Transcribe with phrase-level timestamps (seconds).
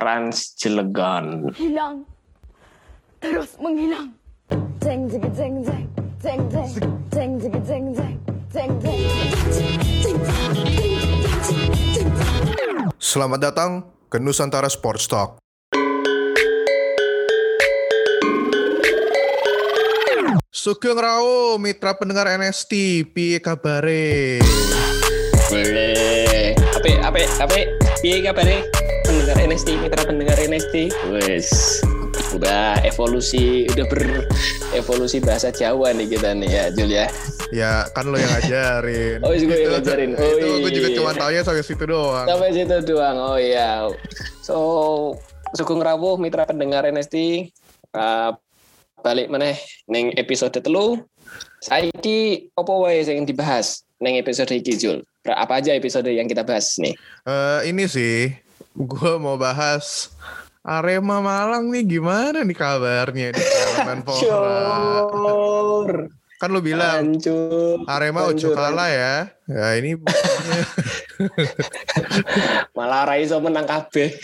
[0.00, 1.52] Rans Cilegon.
[1.60, 2.08] hilang
[3.20, 4.16] terus menghilang
[4.80, 5.84] jeng jeng jeng jeng
[6.24, 6.70] jeng jeng
[7.12, 8.10] jeng jeng jeng jeng
[8.48, 9.00] jeng jeng
[13.00, 13.70] Selamat datang
[14.06, 15.42] ke Nusantara Sports Talk.
[20.50, 22.70] Sugeng Rao, mitra pendengar NST,
[23.10, 24.38] piye kabare?
[25.50, 26.54] Boleh.
[26.76, 27.60] Ape, ape, ape.
[27.98, 28.79] Piye kabare?
[29.10, 30.74] Pendengar NST, mitra pendengar NST.
[31.10, 31.50] Wes.
[32.30, 37.10] Udah evolusi, udah berevolusi bahasa Jawa nih kita nih ya, Jul ya.
[37.50, 39.18] Ya kan lo yang ngajarin.
[39.26, 40.14] Oh, gue yang ngajarin.
[40.14, 40.96] Oh, itu gue juga iya.
[41.02, 42.22] cuma taunya sampai situ doang.
[42.22, 43.16] Sampai situ doang.
[43.18, 43.90] Oh iya.
[44.46, 44.56] So,
[45.58, 47.50] Sugeng Rawuh mitra pendengar NST
[47.98, 48.30] uh,
[49.02, 49.58] balik meneh
[49.90, 51.02] ning episode telu.
[51.58, 55.02] Saiki opo wae sing dibahas ning episode iki Jul?
[55.26, 56.94] Apa aja episode yang kita bahas nih?
[57.26, 58.32] Eh, ini sih,
[58.74, 60.10] gue mau bahas
[60.62, 63.42] Arema Malang nih gimana nih kabarnya di
[63.86, 64.20] Menpora?
[66.40, 67.84] Kan lo bilang Hancur.
[67.84, 68.56] Arema ojo Hancur.
[68.56, 69.14] kalah ya.
[69.44, 70.00] Ya ini.
[72.76, 74.16] Malah Raiso menang kabeh.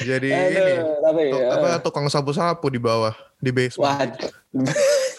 [0.00, 0.72] jadi Aduh, ini
[1.04, 1.48] tapi tuk- ya.
[1.52, 3.84] apa tukang sapu-sapu di bawah di basement.
[4.16, 4.32] Waduh.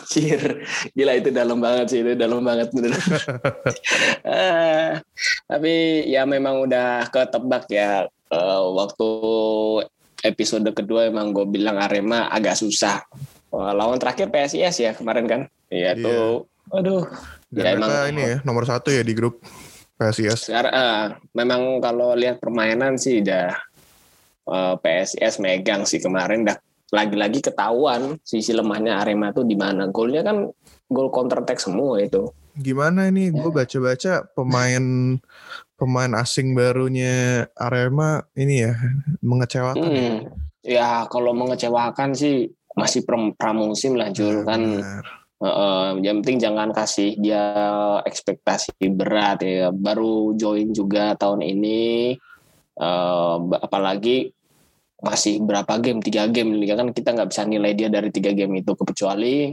[0.10, 0.66] Cir.
[0.94, 2.94] Gila itu dalam banget sih, itu dalam banget bener.
[4.24, 4.90] Eh,
[5.46, 5.74] tapi
[6.08, 9.10] ya memang udah ketebak ya eh, waktu
[10.24, 13.04] episode kedua emang gue bilang Arema agak susah.
[13.54, 15.42] Wah, lawan terakhir PSIS ya kemarin kan.
[15.70, 16.02] Iya Iya.
[16.02, 16.50] tuh.
[16.74, 17.06] Aduh.
[17.48, 19.38] Dan Ya, mereka emang- ini ya nomor satu ya di grup
[19.94, 20.50] PSIS.
[20.50, 23.54] Sekarang eh, memang kalau lihat permainan sih udah
[24.44, 26.58] eh, PSIS megang sih kemarin dah
[26.90, 29.86] lagi-lagi ketahuan sisi lemahnya Arema tuh di mana.
[29.88, 30.50] Golnya kan
[30.88, 32.30] gol counter attack semua itu.
[32.54, 33.30] Gimana ini?
[33.30, 33.56] Gue Ya.
[33.56, 34.84] baca-baca pemain
[35.74, 38.74] pemain asing barunya Arema ini ya
[39.20, 39.78] mengecewakan.
[39.80, 39.90] ya.
[39.90, 40.18] Hmm.
[40.64, 44.62] Ya kalau mengecewakan sih masih pram- pramusim lah Jul kan.
[45.44, 47.44] Eh, yang penting jangan kasih dia
[48.08, 49.70] ekspektasi berat ya.
[49.76, 52.16] Baru join juga tahun ini.
[52.74, 54.32] Eh, apalagi
[55.04, 58.64] masih berapa game tiga game liga kan kita nggak bisa nilai dia dari tiga game
[58.64, 59.52] itu kecuali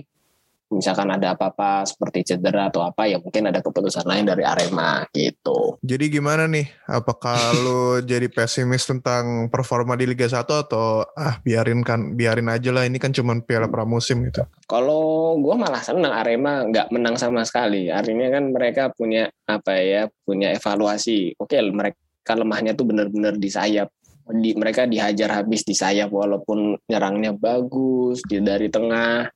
[0.71, 5.77] misalkan ada apa-apa seperti cedera atau apa ya mungkin ada keputusan lain dari Arema gitu.
[5.83, 6.71] Jadi gimana nih?
[6.87, 12.71] Apakah lu jadi pesimis tentang performa di Liga 1 atau ah biarin kan biarin aja
[12.71, 14.47] lah ini kan cuman piala pramusim gitu.
[14.71, 17.91] Kalau gue malah senang Arema nggak menang sama sekali.
[17.91, 21.35] Artinya kan mereka punya apa ya, punya evaluasi.
[21.43, 23.91] Oke, mereka lemahnya tuh benar-benar di sayap.
[24.31, 29.27] Di, mereka dihajar habis di sayap walaupun nyerangnya bagus di dari tengah.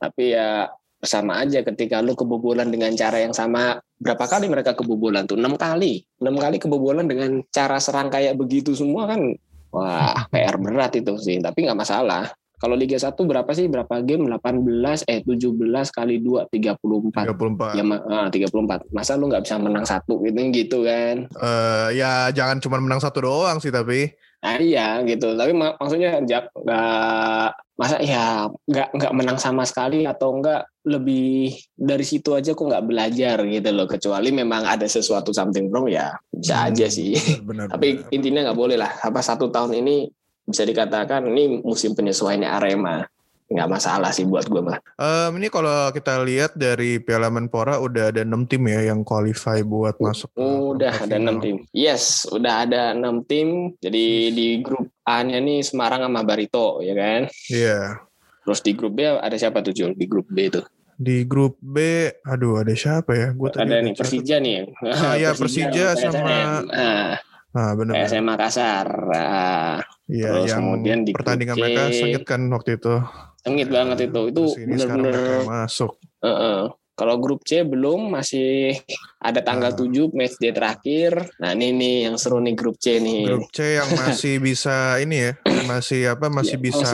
[0.00, 0.66] Tapi ya
[1.00, 3.80] sama aja ketika lu kebobolan dengan cara yang sama.
[4.00, 5.36] Berapa kali mereka kebobolan tuh?
[5.36, 6.04] Enam kali.
[6.20, 9.20] Enam kali kebobolan dengan cara serang kayak begitu semua kan.
[9.70, 11.40] Wah, PR berat itu sih.
[11.40, 12.28] Tapi nggak masalah.
[12.60, 13.72] Kalau Liga 1 berapa sih?
[13.72, 14.28] Berapa game?
[14.28, 15.56] 18 eh 17
[15.96, 17.24] kali 2 34.
[17.32, 17.80] 34.
[17.80, 18.92] Ya ah, 34.
[18.92, 21.24] Masa lu nggak bisa menang satu gitu gitu kan.
[21.24, 25.36] Eh, ya jangan cuma menang satu doang sih tapi Nah, iya gitu.
[25.36, 26.44] Tapi mak- maksudnya nggak
[27.80, 32.84] masa ya nggak nggak menang sama sekali atau enggak lebih dari situ aja kok nggak
[32.84, 37.72] belajar gitu loh kecuali memang ada sesuatu something wrong ya bisa aja sih benar.
[37.72, 40.12] tapi intinya nggak boleh lah apa satu tahun ini
[40.44, 43.00] bisa dikatakan ini musim penyesuaiannya Arema
[43.50, 48.08] nggak masalah sih buat gue mah Em, ini kalau kita lihat dari Piala Menpora udah
[48.08, 50.30] ada 6 tim ya yang qualify buat masuk.
[50.36, 51.66] Udah ada enam tim.
[51.70, 53.74] Yes, udah ada enam tim.
[53.76, 57.26] Jadi di grup A-nya nih Semarang sama Barito, ya kan?
[57.48, 57.98] Iya.
[58.40, 59.92] Terus di grup B ada siapa tuh Jul?
[59.92, 60.60] Di grup B itu.
[60.94, 61.80] Di grup B,
[62.22, 63.28] aduh ada siapa ya?
[63.32, 63.94] Gue tadi Ada nih.
[63.96, 64.56] Persija nih.
[65.00, 66.64] Ah, iya, Persija sama- PSM.
[66.70, 67.12] Ah,
[67.50, 67.98] Ah, benar.
[67.98, 68.86] PSM Makassar.
[69.10, 72.94] Ah, Iya, terus yang kemudian di pertandingan mereka sengit kan waktu itu.
[73.40, 74.20] Sengit banget itu.
[74.28, 74.44] Itu
[74.90, 75.96] mereka masuk.
[76.20, 76.70] Heeh.
[76.92, 78.76] Kalau grup C belum masih
[79.16, 79.76] ada tanggal Ah.
[79.78, 81.32] 7 match day terakhir.
[81.40, 83.24] Nah, ini nih yang seru nih grup C nih.
[83.24, 85.32] Grup C yang masih bisa ini ya,
[85.64, 86.28] masih apa?
[86.28, 86.92] Masih Iya, bisa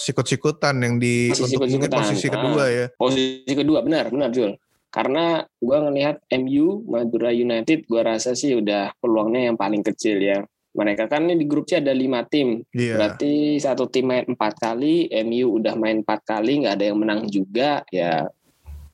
[0.00, 2.00] sikut-sikutan yang di Masih untuk mungkin sikut-sikutan.
[2.00, 2.32] posisi Ah.
[2.32, 2.86] kedua ya.
[2.96, 4.56] Posisi kedua benar, benar Jul.
[4.88, 5.24] Karena
[5.60, 10.40] gua ngelihat MU Madura United gua rasa sih udah peluangnya yang paling kecil ya.
[10.78, 12.62] Mereka kan ini di grup C ada lima tim.
[12.70, 12.94] Iya.
[12.94, 17.26] Berarti satu tim main empat kali, MU udah main empat kali, nggak ada yang menang
[17.26, 17.82] juga.
[17.90, 18.30] Ya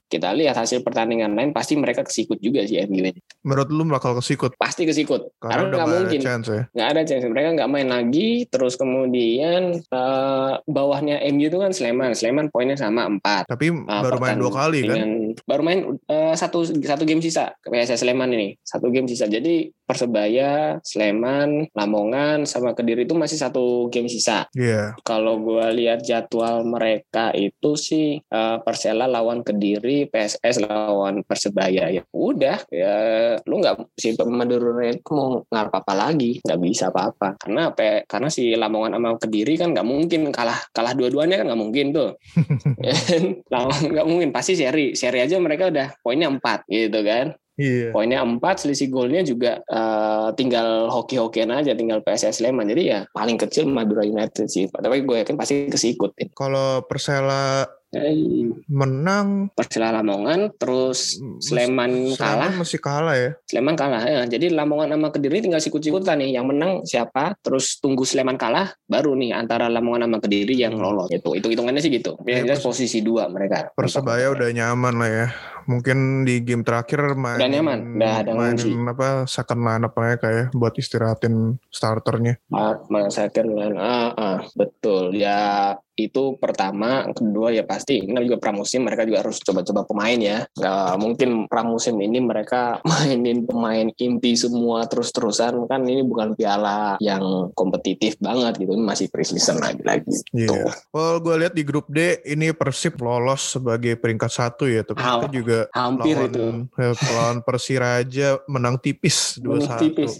[0.04, 3.18] kita lihat hasil pertandingan lain pasti mereka kesikut juga sih MU ini.
[3.42, 5.26] Menurut lu bakal kesikut Pasti kesikut.
[5.36, 6.20] karena Karena udah nggak mungkin.
[6.22, 6.62] chance ya.
[6.70, 12.14] nggak ada chance mereka nggak main lagi terus kemudian eh, bawahnya MU itu kan Sleman
[12.14, 15.08] Sleman poinnya sama empat Tapi Ah, baru main dua kali kan.
[15.42, 19.66] baru main eh, satu satu game sisa ke PSS Sleman ini satu game sisa jadi
[19.84, 24.48] Persebaya, Sleman, Lamongan, sama Kediri itu masih satu game sisa.
[24.56, 24.96] Iya.
[25.04, 32.02] Kalau gue lihat jadwal mereka itu sih eh, Persela lawan Kediri, PSS lawan Persebaya ya
[32.14, 32.94] udah ya
[33.46, 38.28] lu nggak si Madura itu mau ngarep apa lagi nggak bisa apa-apa karena apa karena
[38.30, 42.10] si Lamongan sama Kediri kan nggak mungkin kalah kalah dua-duanya kan nggak mungkin tuh
[42.84, 42.94] Ya?
[43.50, 47.94] Lamongan nggak mungkin pasti seri seri aja mereka udah poinnya empat gitu kan Iya.
[47.94, 52.66] poinnya empat selisih golnya juga eh, tinggal hoki-hokian aja tinggal PSS Sleman.
[52.66, 54.66] Jadi ya paling kecil Madura United sih.
[54.66, 57.62] Tapi gue yakin pasti kesikut Kalau Persela
[58.66, 62.50] menang, Persela Lamongan terus Sleman kalah.
[62.50, 63.30] Sleman masih kalah ya.
[63.46, 64.20] Sleman kalah ya.
[64.26, 66.34] jadi Lamongan sama Kediri tinggal sikut-sikutan nih.
[66.34, 67.38] Yang menang siapa?
[67.38, 71.06] Terus tunggu Sleman kalah baru nih antara Lamongan sama Kediri yang lolos.
[71.10, 72.18] Gitu itu hitungannya sih gitu.
[72.26, 73.70] Ya, jelas posisi dua mereka.
[73.78, 75.26] Persebaya udah nyaman lah ya.
[75.66, 78.70] Mungkin di game terakhir main Udah nyaman, udah ada main ngunci.
[78.74, 82.38] apa second lineup mereka ya buat istirahatin starternya.
[82.52, 88.42] Ah, Mas Hacker bilang, ah, ah, betul ya itu pertama kedua ya pasti ini juga
[88.42, 94.34] pramusim mereka juga harus coba-coba pemain ya nggak mungkin pramusim ini mereka mainin pemain inti
[94.34, 100.50] semua terus-terusan kan ini bukan piala yang kompetitif banget gitu ini masih pre-season lagi-lagi Iya.
[100.50, 100.70] Tuh.
[100.90, 105.28] Well, gue lihat di grup D ini Persib lolos sebagai peringkat satu ya, tapi itu
[105.42, 106.44] juga hampir lawan, itu.
[107.14, 109.46] Lawan Persiraja menang tipis 2-1.
[109.46, 110.12] Menang tipis.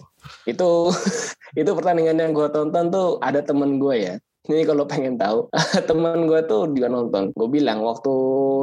[0.49, 0.71] itu
[1.61, 4.15] itu pertandingan yang gue tonton tuh ada temen gue ya.
[4.45, 5.49] Ini kalau pengen tahu
[5.89, 7.33] teman gue tuh juga nonton.
[7.33, 8.13] Gue bilang waktu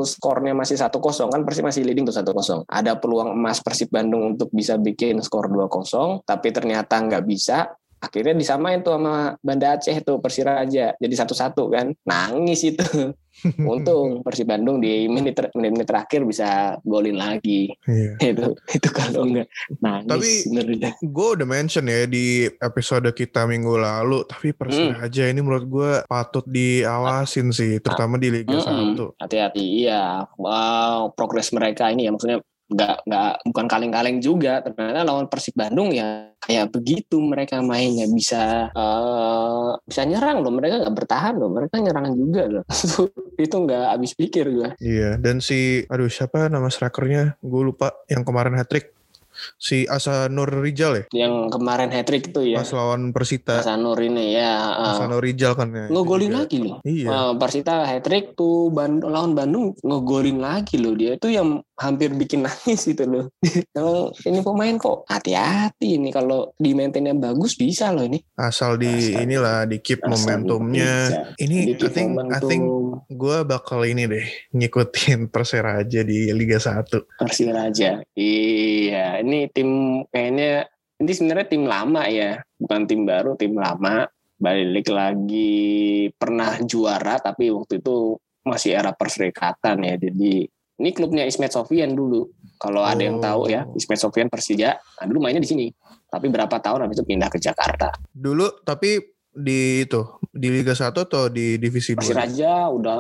[0.06, 2.62] skornya masih satu kosong kan Persib masih leading tuh satu kosong.
[2.70, 7.74] Ada peluang emas Persib Bandung untuk bisa bikin skor 2-0 tapi ternyata nggak bisa.
[8.02, 10.98] Akhirnya disamain tuh sama Banda Aceh tuh Persiraja.
[10.98, 11.94] Jadi satu-satu kan.
[12.06, 13.14] Nangis itu
[13.62, 16.50] untung Persib Bandung di menit ter- menit-menit terakhir bisa
[16.82, 18.14] golin lagi Iya.
[18.32, 19.48] itu itu kalau enggak
[19.80, 24.58] nangis Tapi- Gue udah mention ya di episode kita minggu lalu, tapi Hmm.
[24.58, 28.94] Persiraja ini menurut gue patut diawasin sih, terutama di Liga Mm-mm.
[28.94, 29.16] 1.
[29.18, 30.28] Hati-hati, iya.
[30.36, 32.40] Wow, progres mereka ini ya maksudnya
[32.72, 34.64] nggak nggak bukan kaleng-kaleng juga.
[34.64, 40.54] Ternyata lawan Persib Bandung ya kayak begitu mereka mainnya bisa eh, bisa nyerang loh.
[40.56, 41.52] Mereka nggak bertahan loh.
[41.52, 42.64] Mereka nyerangan juga loh.
[43.44, 44.70] itu nggak habis pikir gue.
[44.80, 47.36] Iya, dan si aduh siapa nama strikernya?
[47.44, 48.96] Gue lupa yang kemarin hat trick.
[49.58, 52.62] Si Asa Nur Rijal ya, Yang kemarin hat trick itu ya.
[52.62, 53.64] pas lawan Persita.
[53.64, 54.54] Hasanur ini ya.
[54.76, 55.88] eh, Asa Nur Rijal kan ya.
[55.88, 56.40] ngegolin Juga.
[56.46, 56.78] lagi loh.
[56.84, 57.08] Iya.
[57.10, 62.14] Eh, Persita hat trick tuh Bandung, lawan Bandung ngegolin lagi loh dia itu yang hampir
[62.14, 63.26] bikin nangis itu loh.
[63.78, 68.22] Emang ini pemain kok hati-hati ini kalau di maintainnya bagus bisa loh ini.
[68.38, 70.94] Asal di Asal- inilah di keep Asal momentumnya.
[71.10, 71.20] bisa.
[71.42, 76.62] Ini I Dikit think I think momentum gue bakal ini deh ngikutin Persiraja di Liga
[76.62, 77.18] 1.
[77.18, 78.06] Persiraja.
[78.14, 79.70] Iya, ini tim
[80.08, 80.70] kayaknya
[81.02, 84.06] ini sebenarnya tim lama ya, bukan tim baru, tim lama.
[84.38, 89.96] Balik lagi pernah juara tapi waktu itu masih era perserikatan ya.
[89.98, 90.50] Jadi
[90.82, 92.26] ini klubnya Ismet Sofian dulu.
[92.58, 93.78] Kalau ada yang tahu ya, Oh.
[93.78, 95.66] Ismet Sofian Persija, nah dulu mainnya di sini.
[96.10, 97.94] Tapi berapa tahun habis itu pindah ke Jakarta.
[98.10, 98.98] Dulu tapi
[99.32, 102.04] di itu di Liga 1 atau di divisi 2?
[102.04, 103.00] Persiraja udah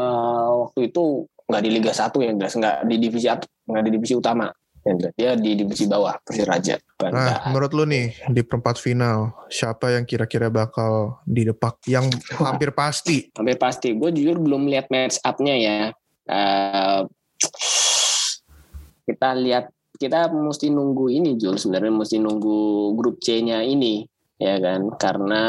[0.65, 3.27] waktu itu nggak di Liga 1 yang jelas nggak di divisi
[3.67, 4.47] nggak di divisi utama.
[4.81, 5.13] Yang jelas.
[5.13, 6.73] Dia di divisi bawah Persiraja.
[6.73, 7.35] Nah, Banda.
[7.53, 11.77] menurut lu nih di perempat final siapa yang kira-kira bakal didepak?
[11.85, 13.29] Yang hampir pasti.
[13.37, 13.93] hampir pasti.
[13.93, 15.79] Gue jujur belum lihat match up-nya ya.
[16.25, 17.01] Eh,
[19.05, 24.01] kita lihat kita mesti nunggu ini Jul sebenarnya mesti nunggu grup C-nya ini
[24.41, 24.89] ya kan?
[24.97, 25.43] Karena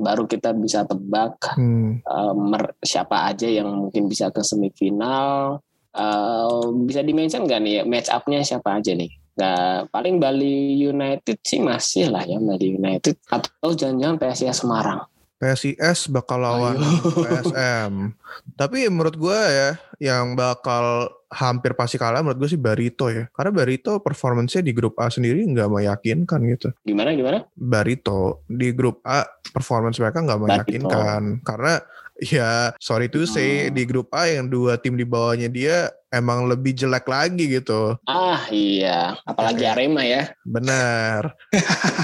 [0.00, 2.00] baru kita bisa tebak Hmm.
[2.48, 5.60] mer- siapa aja yang mungkin bisa ke semifinal.
[5.90, 9.10] Eh, bisa dimention nggak nih match up-nya siapa aja nih?
[9.36, 13.18] Nah, paling Bali United sih masih lah ya Bali United.
[13.28, 15.09] Atau jangan-jangan PSIS Semarang
[15.40, 16.76] PSIS bakal lawan
[17.16, 18.12] PSM.
[18.60, 23.24] Tapi menurut gue ya yang bakal hampir pasti kalah menurut gue sih Barito ya.
[23.32, 26.68] Karena Barito performance-nya di grup A sendiri nggak meyakinkan gitu.
[26.84, 30.52] gimana gimana Barito di grup A performance mereka nggak Barito.
[30.52, 31.80] meyakinkan karena
[32.22, 33.72] ya sorry to say Hmm.
[33.72, 35.76] di grup A yang dua tim di bawahnya dia
[36.08, 39.70] emang lebih jelek lagi gitu Ah iya, apalagi Oke.
[39.70, 40.34] Arema ya.
[40.42, 41.38] benar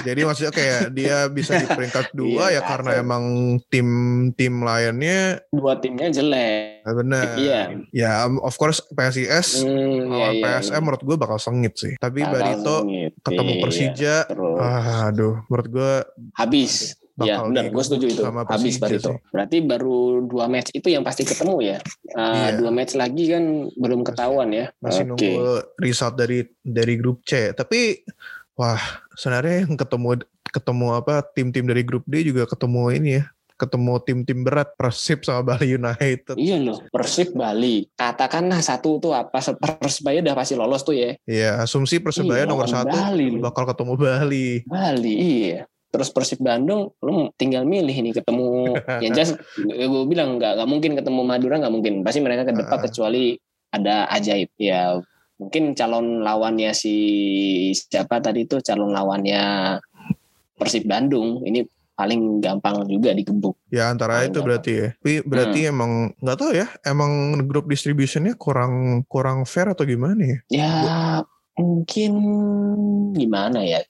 [0.00, 3.02] jadi maksudnya kayak dia bisa di peringkat dua Iya, ya karena kacau.
[3.02, 3.24] emang
[3.66, 6.86] tim-tim lainnya Dua timnya jelek.
[6.86, 7.60] benar Iya.
[7.90, 10.80] ya of course PSIS Hmm, lawan iya, iya, PSM iya.
[10.80, 13.12] menurut gue bakal sengit sih tapi Bakal Barito sengit.
[13.20, 14.58] ketemu Iya, Persija terus.
[14.58, 15.92] ah, aduh menurut gue
[16.32, 16.94] Habis.
[17.24, 18.20] Ya benar, gue setuju itu.
[18.20, 19.16] sama Habis Barito.
[19.16, 19.32] sih.
[19.32, 21.78] Berarti baru dua match itu yang pasti ketemu ya.
[22.12, 22.48] Uh, Iya.
[22.60, 24.68] Dua match lagi kan belum ketahuan ya.
[24.84, 25.24] masih Oke.
[25.24, 25.44] nunggu
[25.80, 28.04] result dari dari grup C tapi
[28.52, 28.76] wah
[29.16, 30.20] sebenarnya yang ketemu
[30.52, 33.24] ketemu apa tim-tim dari grup D juga ketemu ini ya
[33.56, 36.36] ketemu tim-tim berat Persib sama Bali United.
[36.36, 37.88] Iya loh, Persib Bali.
[37.96, 39.40] Katakanlah satu tuh apa
[39.80, 41.16] Persebaya udah pasti lolos tuh ya.
[41.24, 44.48] Iya, asumsi Persebaya Iya, nomor satu Bali bakal ketemu Bali.
[44.68, 45.64] Bali iya.
[45.86, 48.74] Terus Persib Bandung, lu tinggal milih nih ketemu.
[49.04, 51.94] yang jelas, gue bilang nggak nggak mungkin ketemu Madura nggak mungkin.
[52.02, 52.84] Pasti mereka ke depan Ah.
[52.84, 53.24] kecuali
[53.70, 54.50] ada ajaib.
[54.56, 54.98] Ya
[55.36, 56.96] mungkin calon lawannya si
[57.72, 59.42] siapa tadi itu calon lawannya
[60.56, 61.60] Persib Bandung ini
[61.92, 63.56] paling gampang juga digebuk.
[63.68, 64.46] Ya antara Paling itu gampang.
[64.48, 64.88] berarti ya.
[64.92, 65.72] Tapi berarti Hmm.
[65.72, 67.12] emang nggak tahu ya, emang
[67.44, 68.74] grup distributionnya kurang
[69.06, 70.38] kurang fair atau gimana ya?
[70.50, 70.72] Ya
[71.56, 72.12] mungkin
[73.12, 73.80] gimana ya?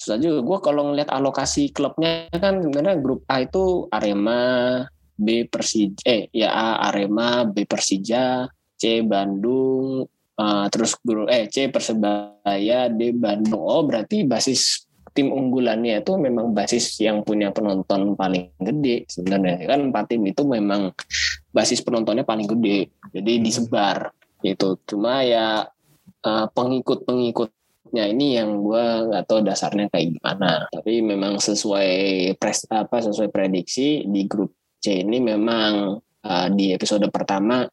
[0.00, 0.40] Susah juga.
[0.40, 4.80] Gue kalau ngeliat alokasi klubnya kan sebenarnya grup A itu Arema,
[5.12, 8.48] B Persija, eh ya A Arema, B Persija,
[8.80, 10.08] C Bandung,
[10.40, 13.60] eh, terus grup eh C Persebaya, D Bandung.
[13.60, 19.90] Oh berarti basis tim unggulannya itu memang basis yang punya penonton paling gede sebenarnya kan
[19.90, 20.94] empat tim itu memang
[21.50, 25.66] basis penontonnya paling gede jadi disebar gitu cuma ya
[26.22, 26.46] eh,
[27.90, 30.50] pengikut-pengikutnya ini yang gua nggak tahu dasarnya kayak gimana.
[30.70, 31.90] Tapi memang sesuai
[32.38, 37.66] pres apa sesuai prediksi di grup C ini memang eh, di episode pertama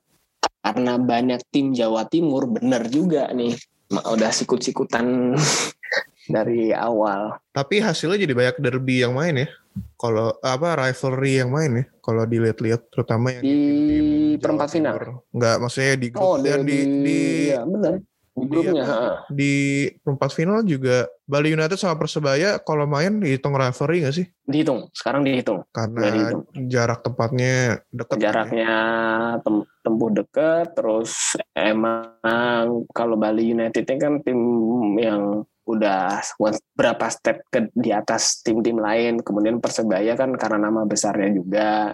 [0.61, 3.55] karena banyak tim Jawa Timur bener juga nih
[3.93, 5.37] udah sikut-sikutan
[6.35, 7.39] dari awal.
[7.55, 9.49] Tapi hasilnya jadi banyak derby yang main ya.
[10.01, 11.85] Kalau apa rivalry yang main ya.
[12.01, 13.57] Kalau dilihat-lihat terutama yang Di
[14.35, 15.21] Jawa perempat final?
[15.31, 17.19] Enggak, maksudnya di grup Oh, dan di di
[17.53, 18.85] ya, bener di grupnya.
[19.33, 24.25] di perempat final juga Bali United sama Persebaya kalau main dihitung rivalry nggak sih?
[24.45, 25.65] Dihitung, sekarang dihitung.
[25.73, 26.43] Karena dihitung.
[26.69, 28.13] jarak tempatnya dekat.
[28.13, 28.23] kan ya.
[28.29, 28.73] jaraknya
[29.41, 34.39] tem- tempuh dekat terus emang kalau Bali United kan tim
[35.01, 36.23] yang udah
[36.79, 41.91] berapa step ke di atas tim-tim lain kemudian Persebaya kan karena nama besarnya juga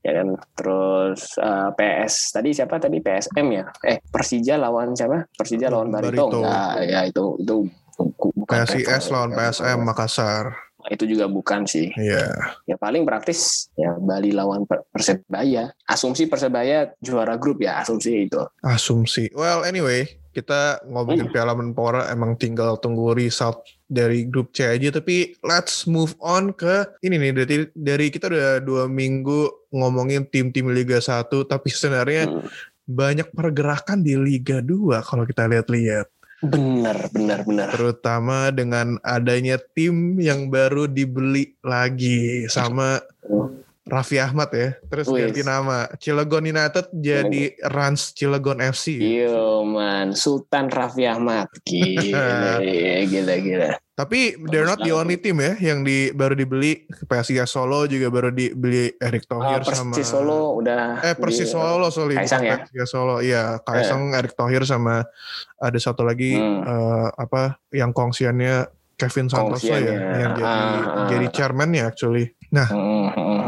[0.00, 5.66] ya kan terus eh, PS tadi siapa tadi PSM ya eh Persija lawan siapa Persija
[5.66, 6.38] lawan Barito, Barito.
[6.40, 7.54] Enggak, ya itu itu
[7.96, 9.12] bu- bukan PSIS level.
[9.12, 10.46] lawan PSM Makassar.
[10.86, 12.30] itu juga bukan sih Iya.
[12.62, 15.74] ya paling praktis ya Bali lawan Per- Persebaya.
[15.82, 18.38] Asumsi Persebaya juara grup ya, asumsi itu.
[18.62, 19.26] Asumsi.
[19.34, 20.94] Well, anyway, kita Hmm.
[20.94, 24.90] ngomongin Piala Menpora emang tinggal tunggu result dari grup C aja.
[24.90, 27.32] Tapi let's move on ke ini nih.
[27.32, 32.46] Dari, dari kita udah dua minggu ngomongin tim-tim Liga 1, tapi sebenarnya Hmm.
[32.86, 36.06] banyak pergerakan di Liga 2 kalau kita lihat-lihat.
[36.44, 37.68] Bener, bener, bener.
[37.72, 43.00] Terutama dengan adanya tim yang baru dibeli lagi sama
[43.86, 44.74] Raffi Ahmad ya.
[44.84, 45.30] Terus Wis.
[45.30, 45.86] ganti nama.
[45.96, 48.98] Cilegon United jadi Rans Cilegon FC.
[48.98, 51.46] Iya man, Sultan Raffi Ahmad.
[51.62, 52.58] Gila,
[53.14, 53.70] gila, gila.
[53.94, 56.84] Tapi they're not the only team ya yang di baru dibeli.
[57.00, 61.00] PSIS Solo juga baru dibeli Erick Oh, Thohir sama Persis Solo udah.
[61.00, 62.14] Eh Persis di- Solo sorry.
[62.14, 62.84] Kaisang bukan ya?
[62.84, 63.16] Solo.
[63.18, 65.06] Iya, Kaisang Erick Thohir sama
[65.56, 66.60] ada satu lagi Hmm.
[66.60, 69.96] eh, apa yang kongsiannya Kevin Santoso ya Kongsiannya.
[70.18, 71.06] yang jadi Ah, ah.
[71.06, 72.32] jadi chairman ya actually.
[72.48, 73.40] Nah, Hmm, hmm,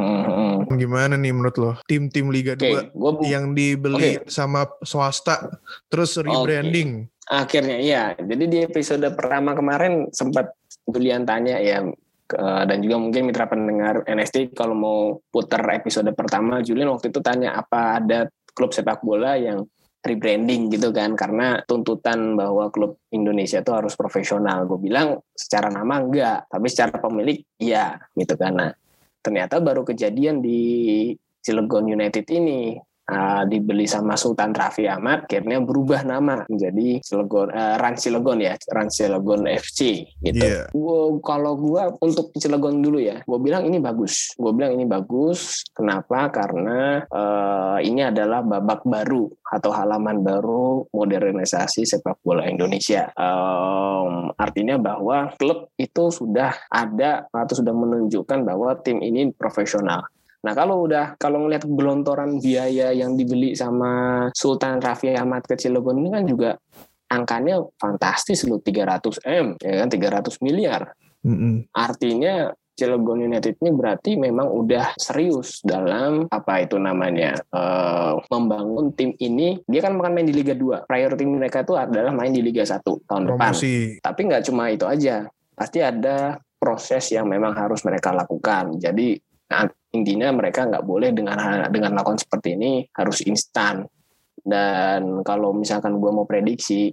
[0.79, 5.51] gimana nih menurut lo tim-tim Liga Oke, 2 gue yang dibeli sama swasta
[5.91, 7.11] terus rebranding?
[7.29, 8.03] akhirnya iya.
[8.17, 10.57] Jadi di episode pertama kemarin sempat
[10.89, 11.85] Julian tanya ya
[12.25, 17.21] ke- dan juga mungkin mitra pendengar NST kalau mau putar episode pertama Julian waktu itu
[17.21, 19.69] tanya apa ada klub sepak bola yang
[19.99, 24.65] rebranding gitu kan karena tuntutan bahwa klub Indonesia itu harus profesional.
[24.65, 28.57] Gue bilang secara nama enggak, tapi secara pemilik iya gitu kan.
[28.57, 28.71] Nah,
[29.21, 30.61] ternyata baru kejadian di
[31.43, 37.77] Cilegon United ini uh, dibeli sama Sultan Raffi Ahmad akhirnya berubah nama menjadi Cilegon uh,
[37.81, 40.45] Rans Cilegon ya Rans Cilegon FC gitu.
[40.45, 40.69] Iya.
[40.71, 44.35] Gua kalau gua untuk Cilegon dulu ya, gua bilang ini bagus.
[44.37, 45.65] Gua bilang ini bagus.
[45.73, 46.29] Kenapa?
[46.29, 53.09] Karena eh, ini adalah babak baru atau halaman baru modernisasi sepak bola Indonesia.
[53.15, 60.05] Em, artinya bahwa klub itu sudah ada atau sudah menunjukkan bahwa tim ini profesional.
[60.45, 65.99] Nah kalau udah kalau ngelihat gelontoran biaya yang dibeli sama Sultan Raffi Ahmad ke Cilegon
[65.99, 66.51] ini kan juga
[67.09, 70.83] angkanya fantastis loh 300 m ya kan 300 miliar.
[71.27, 71.67] Mm-mm.
[71.75, 79.19] Artinya Cilegon United ini berarti memang udah serius dalam apa itu namanya eh, membangun tim
[79.19, 79.59] ini.
[79.67, 80.87] Dia kan akan main di Liga 2.
[80.87, 83.51] Priority mereka itu adalah main di Liga 1 tahun depan.
[83.51, 83.99] Promosi.
[83.99, 85.27] Tapi nggak cuma itu aja,
[85.59, 88.79] pasti ada proses yang memang harus mereka lakukan.
[88.79, 89.19] Jadi
[89.51, 93.85] nah, intinya mereka nggak boleh dengan dengan lakukan seperti ini harus instan.
[94.39, 96.89] Dan kalau misalkan gue mau prediksi,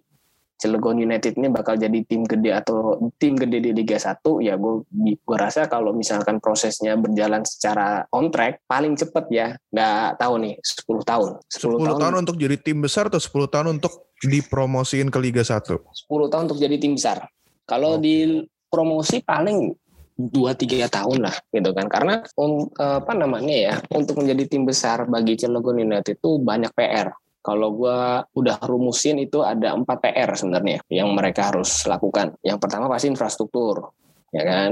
[0.56, 4.88] Cilegon United ini bakal jadi tim gede atau tim gede di Liga 1 ya gue
[4.96, 10.56] gue rasa kalau misalkan prosesnya berjalan secara on track paling cepet ya nggak tahu nih
[10.64, 15.12] 10 tahun 10, 10 tahun, tahun untuk jadi tim besar atau 10 tahun untuk dipromosiin
[15.12, 17.28] ke Liga 1 10 tahun untuk jadi tim besar
[17.68, 18.02] kalau oh.
[18.02, 19.76] di promosi paling
[20.16, 25.04] dua tiga tahun lah gitu kan karena um, apa namanya ya untuk menjadi tim besar
[25.12, 27.12] bagi Cilegon United itu banyak PR
[27.46, 28.00] kalau gue
[28.42, 32.34] udah rumusin itu ada empat PR sebenarnya yang mereka harus lakukan.
[32.42, 33.94] Yang pertama pasti infrastruktur,
[34.34, 34.70] ya kan?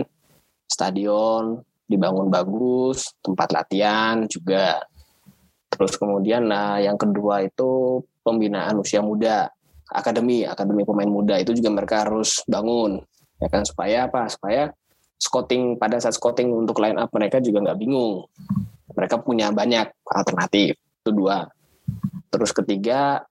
[0.66, 4.82] Stadion dibangun bagus, tempat latihan juga.
[5.70, 9.54] Terus kemudian nah yang kedua itu pembinaan usia muda,
[9.94, 13.06] akademi, akademi pemain muda itu juga mereka harus bangun,
[13.38, 13.70] ya kan?
[13.70, 14.26] Supaya apa?
[14.34, 14.74] Supaya
[15.24, 18.28] scouting pada saat scouting untuk line up mereka juga nggak bingung.
[18.92, 20.76] Mereka punya banyak alternatif.
[21.00, 21.48] Itu dua
[22.34, 23.22] Terus ketiga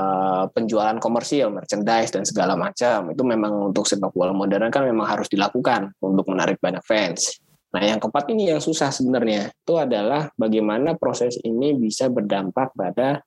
[0.00, 5.04] uh, penjualan komersil, merchandise dan segala macam itu memang untuk sepak bola modern kan memang
[5.04, 7.36] harus dilakukan untuk menarik banyak fans.
[7.76, 13.20] Nah yang keempat ini yang susah sebenarnya itu adalah bagaimana proses ini bisa berdampak pada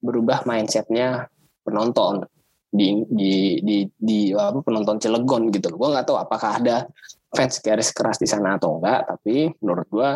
[0.00, 1.26] berubah mindsetnya
[1.66, 2.24] penonton
[2.70, 5.74] di di di, di apa penonton Cilegon gitu.
[5.74, 6.86] Gue nggak tahu apakah ada
[7.34, 10.10] fans garis keras di sana atau enggak, tapi menurut gue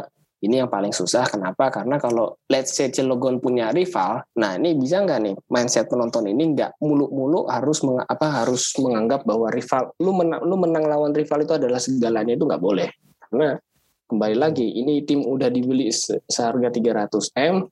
[0.44, 1.25] ini yang paling susah.
[1.26, 1.73] Kenapa?
[1.73, 6.52] Karena kalau let's say Cilegon punya rival, nah ini bisa nggak nih mindset penonton ini
[6.52, 11.42] nggak mulu-mulu harus meng, apa harus menganggap bahwa rival lu menang lu menang lawan rival
[11.42, 12.88] itu adalah segalanya itu nggak boleh.
[13.18, 13.56] Karena
[14.04, 15.88] kembali lagi ini tim udah dibeli
[16.28, 17.64] seharga 300 m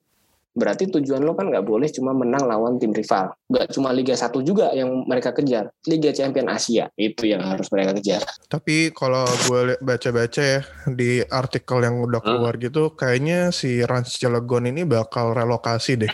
[0.53, 3.33] berarti tujuan lo kan nggak boleh cuma menang lawan tim rival.
[3.49, 5.73] Nggak cuma Liga 1 juga yang mereka kejar.
[5.89, 8.21] Liga Champion Asia itu yang harus mereka kejar.
[8.45, 10.61] Tapi kalau gue baca-baca ya
[10.93, 12.29] di artikel yang udah hmm.
[12.29, 12.63] keluar hmm.
[12.69, 16.13] gitu, kayaknya si Rans Cilegon ini bakal relokasi deh.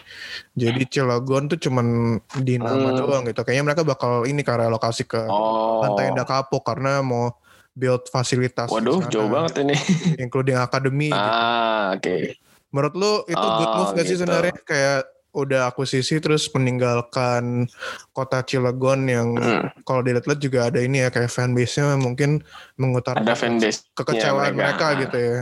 [0.55, 2.97] Jadi Cilegon tuh cuman di nama hmm.
[2.97, 3.43] doang gitu.
[3.43, 5.83] Kayaknya mereka bakal ini kan relokasi ke oh.
[5.83, 7.35] Pantai Indah Kapuk karena mau
[7.75, 8.71] build fasilitas.
[8.71, 9.75] Waduh, jauh banget ini.
[10.23, 11.11] Including akademi.
[11.11, 12.07] Ah, gitu.
[12.07, 12.07] oke.
[12.07, 12.48] Okay.
[12.69, 14.09] Menurut lu itu oh, good move gak gitu.
[14.13, 17.69] sih sebenarnya kayak udah akuisisi terus meninggalkan
[18.17, 19.85] kota Cilegon yang hmm.
[19.85, 22.41] kalau dilihat-lihat juga ada ini ya kayak fanbase-nya mungkin
[22.81, 25.39] mengutarakan ada fanbase kekecewaan mereka, mereka gitu ya.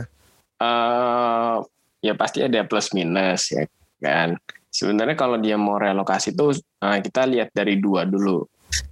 [0.58, 1.56] Uh,
[2.04, 3.64] ya pasti ada plus minus ya
[4.04, 4.36] kan.
[4.68, 6.52] Sebenarnya kalau dia mau relokasi tuh
[6.84, 8.44] uh, kita lihat dari dua dulu.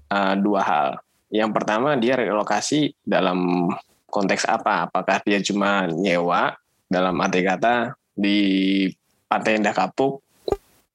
[0.08, 0.88] Uh, dua hal.
[1.28, 3.68] Yang pertama dia relokasi dalam
[4.08, 4.88] konteks apa?
[4.88, 6.56] Apakah dia cuma nyewa
[6.88, 8.38] dalam arti kata di
[9.28, 10.24] Pantai Indah Kapuk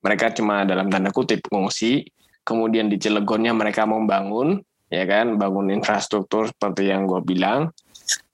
[0.01, 2.03] mereka cuma dalam tanda kutip ngungsi.
[2.41, 4.57] Kemudian di Cilegonnya mereka mau bangun
[4.91, 7.69] ya kan bangun infrastruktur seperti yang gue bilang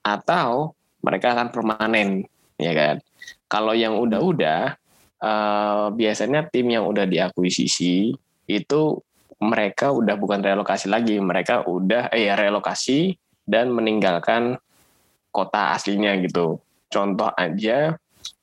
[0.02, 0.74] atau
[1.04, 2.24] mereka akan permanen
[2.56, 2.96] ya kan.
[3.46, 4.74] Kalau yang udah-udah
[5.20, 8.16] uh, biasanya tim yang udah diakuisisi
[8.48, 8.82] itu
[9.38, 14.56] mereka udah bukan relokasi lagi mereka udah eh ya relokasi dan meninggalkan
[15.30, 16.58] kota aslinya gitu.
[16.88, 17.94] Contoh aja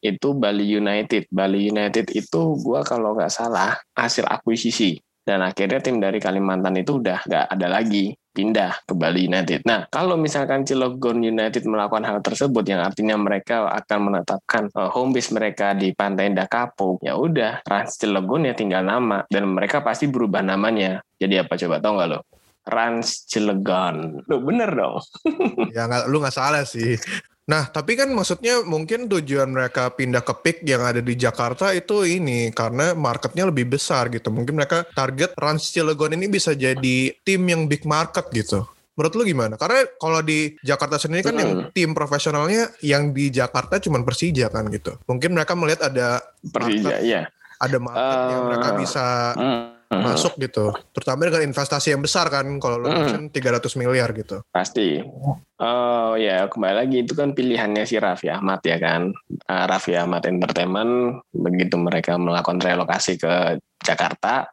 [0.01, 1.29] itu Bali United.
[1.29, 7.01] Bali United itu gue kalau nggak salah hasil akuisisi dan akhirnya tim dari Kalimantan itu
[7.01, 9.65] udah nggak ada lagi pindah ke Bali United.
[9.65, 15.15] Nah, kalau misalkan Cilegon United melakukan hal tersebut yang artinya mereka akan menetapkan uh, home
[15.15, 19.81] base mereka di Pantai Indah Kapuk, ya udah Rans Cilegon ya tinggal nama dan mereka
[19.81, 20.99] pasti berubah namanya.
[21.17, 22.19] Jadi apa coba tau nggak lo?
[22.67, 24.27] Rans Cilegon.
[24.27, 24.99] Lo bener dong.
[25.75, 26.99] ya gak, lu nggak salah sih.
[27.45, 32.01] Nah, tapi kan maksudnya mungkin tujuan mereka pindah ke PIK yang ada di Jakarta itu
[32.01, 34.33] ini karena marketnya lebih besar gitu.
[34.33, 38.65] Mungkin mereka target Rans Cilegon ini bisa jadi tim yang big market gitu.
[38.97, 39.61] Menurut lu gimana?
[39.61, 41.41] Karena kalau di Jakarta sendiri kan hmm.
[41.43, 44.97] yang tim profesionalnya yang di Jakarta cuma Persija kan gitu.
[45.05, 47.29] Mungkin mereka melihat ada Persija, iya.
[47.61, 49.05] Ada market uh, yang mereka eh, bisa
[49.37, 50.05] hmm hmm.
[50.05, 50.75] masuk gitu.
[50.91, 53.31] Terutama dengan investasi yang besar kan kalau lo hmm.
[53.31, 54.43] 300 miliar gitu.
[54.51, 54.99] Pasti.
[55.55, 59.15] Oh ya kembali lagi itu kan pilihannya si Raffi Ahmad ya kan.
[59.47, 64.51] Uh, Raffi Ahmad Entertainment begitu mereka melakukan relokasi ke Jakarta.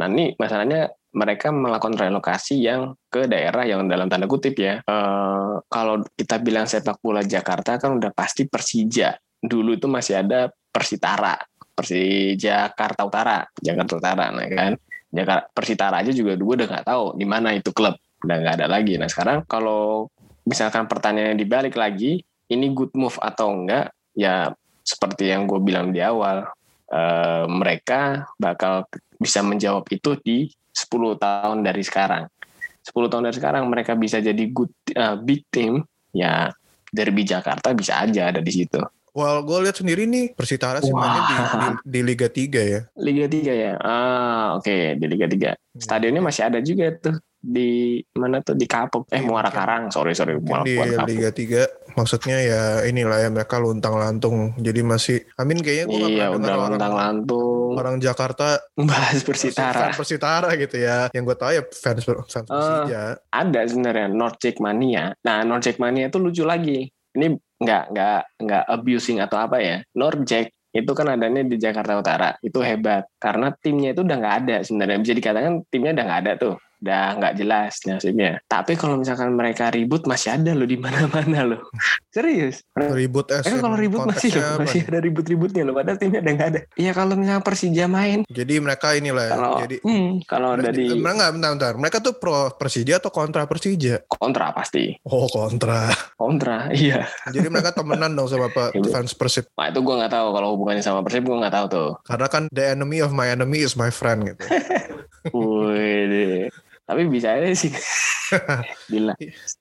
[0.00, 4.80] Nah ini masalahnya mereka melakukan relokasi yang ke daerah yang dalam tanda kutip ya.
[4.88, 9.16] Uh, kalau kita bilang sepak bola Jakarta kan udah pasti Persija.
[9.42, 11.36] Dulu itu masih ada Persitara
[11.72, 14.72] Persija Jakarta Utara, Jakarta Utara, nah kan.
[15.12, 18.66] Jakarta Persitara aja juga gue udah nggak tahu di mana itu klub, udah nggak ada
[18.68, 18.96] lagi.
[18.96, 20.08] Nah sekarang kalau
[20.48, 23.92] misalkan pertanyaannya dibalik lagi, ini good move atau enggak?
[24.16, 26.48] Ya seperti yang gue bilang di awal,
[26.88, 28.88] eh, mereka bakal
[29.20, 32.26] bisa menjawab itu di 10 tahun dari sekarang.
[32.82, 36.50] 10 tahun dari sekarang mereka bisa jadi good uh, big team, ya
[36.90, 38.82] derby Jakarta bisa aja ada di situ.
[39.12, 42.80] Well, gue lihat sendiri nih Persitara sih mainnya di, di, di Liga 3 ya.
[42.96, 43.72] Liga 3 ya.
[43.76, 45.52] Ah, oke di Liga 3.
[45.76, 49.10] Stadionnya masih ada juga tuh di mana tuh di Kapuk.
[49.12, 49.52] Eh Iya, Muara.
[49.52, 51.04] Karang, sorry sorry bukan di Kapuk.
[51.04, 54.56] Liga 3 maksudnya ya inilah ya mereka luntang lantung.
[54.56, 59.24] Jadi masih Amin kayaknya gue Iya pernah udah orang, lontang lantung orang Jakarta bahas fans
[59.28, 59.92] Persitara.
[59.92, 61.12] Persitara gitu ya.
[61.12, 62.48] Yang gue tahu ya fans fans.
[62.48, 63.02] Persija.
[63.28, 65.12] Ada sebenarnya North Jackmania.
[65.20, 66.88] Nah North Jackmania itu lucu lagi.
[67.12, 69.76] Ini nggak nggak nggak abusing atau apa ya.
[69.94, 72.30] North Jack itu kan adanya di Jakarta Utara.
[72.40, 74.98] Itu hebat karena timnya itu udah nggak ada sebenarnya.
[75.00, 76.54] Bisa dikatakan timnya udah nggak ada tuh.
[76.82, 78.42] Udah nggak jelas nasibnya.
[78.44, 81.62] Tapi kalau misalkan mereka ribut masih ada loh di mana-mana loh.
[82.14, 82.66] Serius.
[82.74, 85.78] Ribut Eh kalau ribut masih loh, masih ada ribut-ributnya loh.
[85.78, 86.60] Padahal timnya udah nggak ada.
[86.74, 89.32] Iya kalau misalnya Persija main, Jadi mereka inilah ya.
[89.32, 91.72] kalau Jadi hmm, kalau ada di mereka nggak bentar, bentar.
[91.78, 94.02] Mereka tuh pro Persija atau kontra Persija?
[94.10, 95.88] kontra pasti, Oh kontra.
[96.18, 97.06] kontra, iya.
[97.26, 98.90] Jadi mereka temenan dong sama pe- Iya.
[98.90, 99.46] fans Persib.
[99.54, 101.90] Nah itu gue nggak tahu kalau hubungannya sama Persib gue nggak tahu tuh.
[102.02, 104.42] Karena kan the enemy of my enemy is my friend gitu.
[105.32, 106.50] Wih,
[106.84, 107.72] tapi bisa aja sih.
[108.92, 109.14] Gila.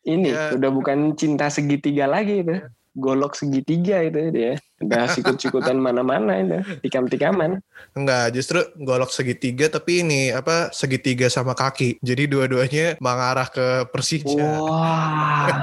[0.04, 0.56] Ini Ya.
[0.56, 2.56] udah bukan cinta segitiga lagi itu.
[2.92, 4.56] Golok segitiga itu dia.
[4.82, 6.60] Udah sikut-sikutan mana-mana itu.
[6.86, 7.62] Tikam-tikaman.
[7.92, 12.00] Enggak, justru golok segitiga tapi ini apa segitiga sama kaki.
[12.02, 14.64] Jadi dua-duanya mengarah ke Persija.
[14.64, 15.62] Wah.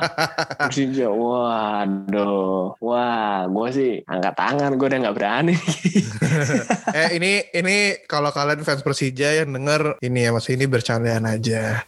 [0.68, 1.08] Persija.
[1.08, 2.78] Waduh.
[2.78, 4.70] Wah, gue sih angkat tangan.
[4.76, 5.54] Gue udah nggak berani.
[6.98, 7.76] eh ini ini
[8.06, 11.82] kalau kalian fans Persija yang denger ini ya Mas ini bercandaan aja.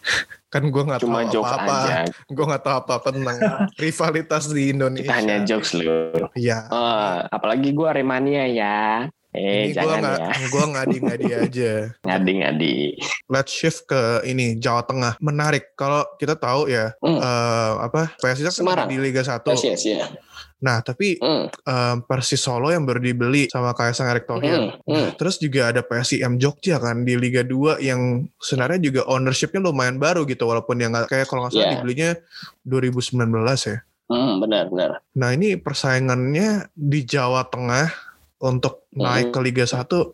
[0.50, 1.78] Kan gue nggak tahu jokes apa-apa.
[2.34, 3.38] Gue nggak tahu apa-apa tentang
[3.82, 5.06] rivalitas di Indonesia.
[5.06, 6.10] Kita hanya jokes lu.
[6.34, 6.66] Iya.
[6.68, 9.06] Oh, apalagi gue Aremania ya.
[9.30, 10.30] Eh, ini gue jangan nggak ya.
[10.54, 11.72] gue ngadi-ngadi aja.
[12.02, 12.76] Ngadi-ngadi.
[13.30, 15.14] Let's shift ke ini Jawa Tengah.
[15.22, 17.22] Menarik kalau kita tahu ya Hmm.
[17.22, 18.86] eh, apa PSIS kan Semarang.
[18.90, 19.46] di Liga 1.
[19.46, 20.02] Yes, yes, ya.
[20.60, 24.76] Nah, tapi Hmm, eh, Persis Solo yang baru dibeli sama Kaisang Erick Thohir.
[24.76, 25.08] hmm, hmm.
[25.16, 30.22] Terus juga ada PSIM Jogja kan di Liga 2 yang sebenarnya juga ownershipnya lumayan baru
[30.24, 31.74] gitu walaupun yang kayak kalau nggak salah Iya.
[31.76, 32.10] dibelinya
[32.62, 33.78] 2019 ya.
[34.06, 34.90] Hmm, benar, benar.
[35.14, 37.88] Nah ini persaingannya di Jawa Tengah
[38.40, 39.32] untuk naik Mhm.
[39.32, 40.12] ke Liga 1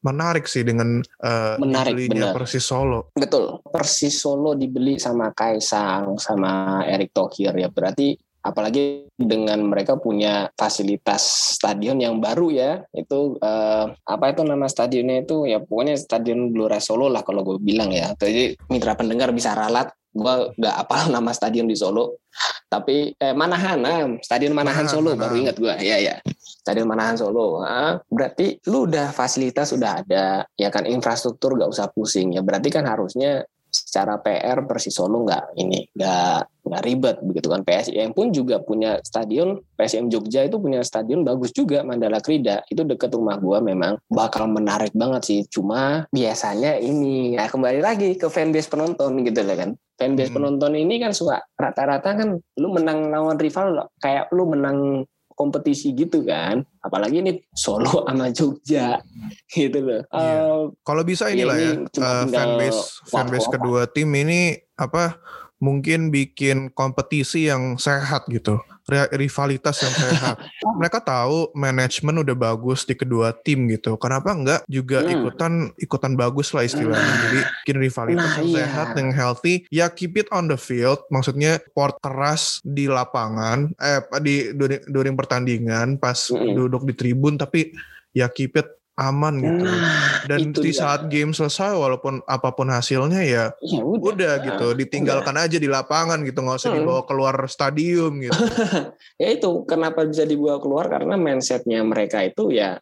[0.00, 2.36] menarik sih dengan eh, Menarik, dibelinya benar.
[2.36, 3.10] Persis Solo.
[3.12, 3.62] Betul.
[3.64, 7.68] Persis Solo dibeli sama Kaisang, sama Erick Thohir ya.
[7.68, 12.72] Berarti apalagi dengan mereka punya fasilitas stadion yang baru ya.
[12.90, 17.58] Itu eh, apa itu nama stadionnya itu ya pokoknya Stadion Gelora Solo lah kalau gue
[17.62, 18.12] bilang ya.
[18.18, 19.94] Jadi mitra pendengar bisa ralat.
[20.12, 22.20] Gue nggak apal nama stadion di Solo.
[22.68, 25.22] Tapi eh, Manahan, ah, Stadion Manahan, Manahan, Solo Manahan.
[25.22, 25.74] baru ingat gue.
[25.80, 26.14] Ya ya.
[26.62, 27.62] Stadion Manahan Solo.
[27.62, 32.42] Ah, berarti lu udah fasilitas udah ada, ya kan infrastruktur gak usah pusing ya.
[32.42, 37.64] Berarti kan harusnya secara PR Persis Solo nggak ini nggak nggak ribet begitu kan.
[37.66, 42.84] PSIM pun juga punya stadion PSIM Jogja itu punya stadion bagus juga Mandala Krida itu
[42.86, 45.40] deket rumah gua memang bakal menarik banget sih.
[45.48, 49.70] Cuma biasanya ini ya kembali lagi ke fanbase penonton gitu lah kan.
[49.98, 50.36] Fanbase Hmm.
[50.38, 56.22] penonton ini kan suka rata-rata kan lu menang lawan rival kayak lu menang kompetisi gitu
[56.22, 59.00] kan apalagi ini Solo sama Jogja
[59.48, 60.34] gitu loh Iya.
[60.38, 65.16] Eh, Kalau bisa inilah ini ya tinggal fanbase fanbase kedua tim ini apa
[65.62, 68.58] mungkin bikin kompetisi yang sehat gitu.
[68.82, 70.36] Ri- Rivalitas yang sehat.
[70.78, 73.94] Mereka tahu manajemen udah bagus di kedua tim gitu.
[73.94, 75.12] Kenapa enggak juga Hmm.
[75.12, 77.14] ikutan ikutan bagus lah istilahnya.
[77.22, 78.58] Jadi bikin rivalitas Nah, yang iya.
[78.62, 79.54] sehat yang healthy.
[79.68, 81.02] Ya keep it on the field.
[81.08, 86.54] Maksudnya port keras di lapangan eh di during, during pertandingan pas Mm-mm.
[86.54, 87.70] duduk di tribun tapi
[88.10, 89.64] ya keep it aman gitu.
[89.64, 90.76] Nah, Dan di dia.
[90.76, 95.64] saat game selesai walaupun apa pun hasilnya ya ya udah, udah gitu ditinggalkan aja di
[95.64, 96.78] lapangan gitu nggak usah Hmm.
[96.84, 98.36] dibawa keluar stadium gitu.
[99.22, 102.76] ya itu kenapa bisa dibawa keluar karena mindsetnya mereka itu ya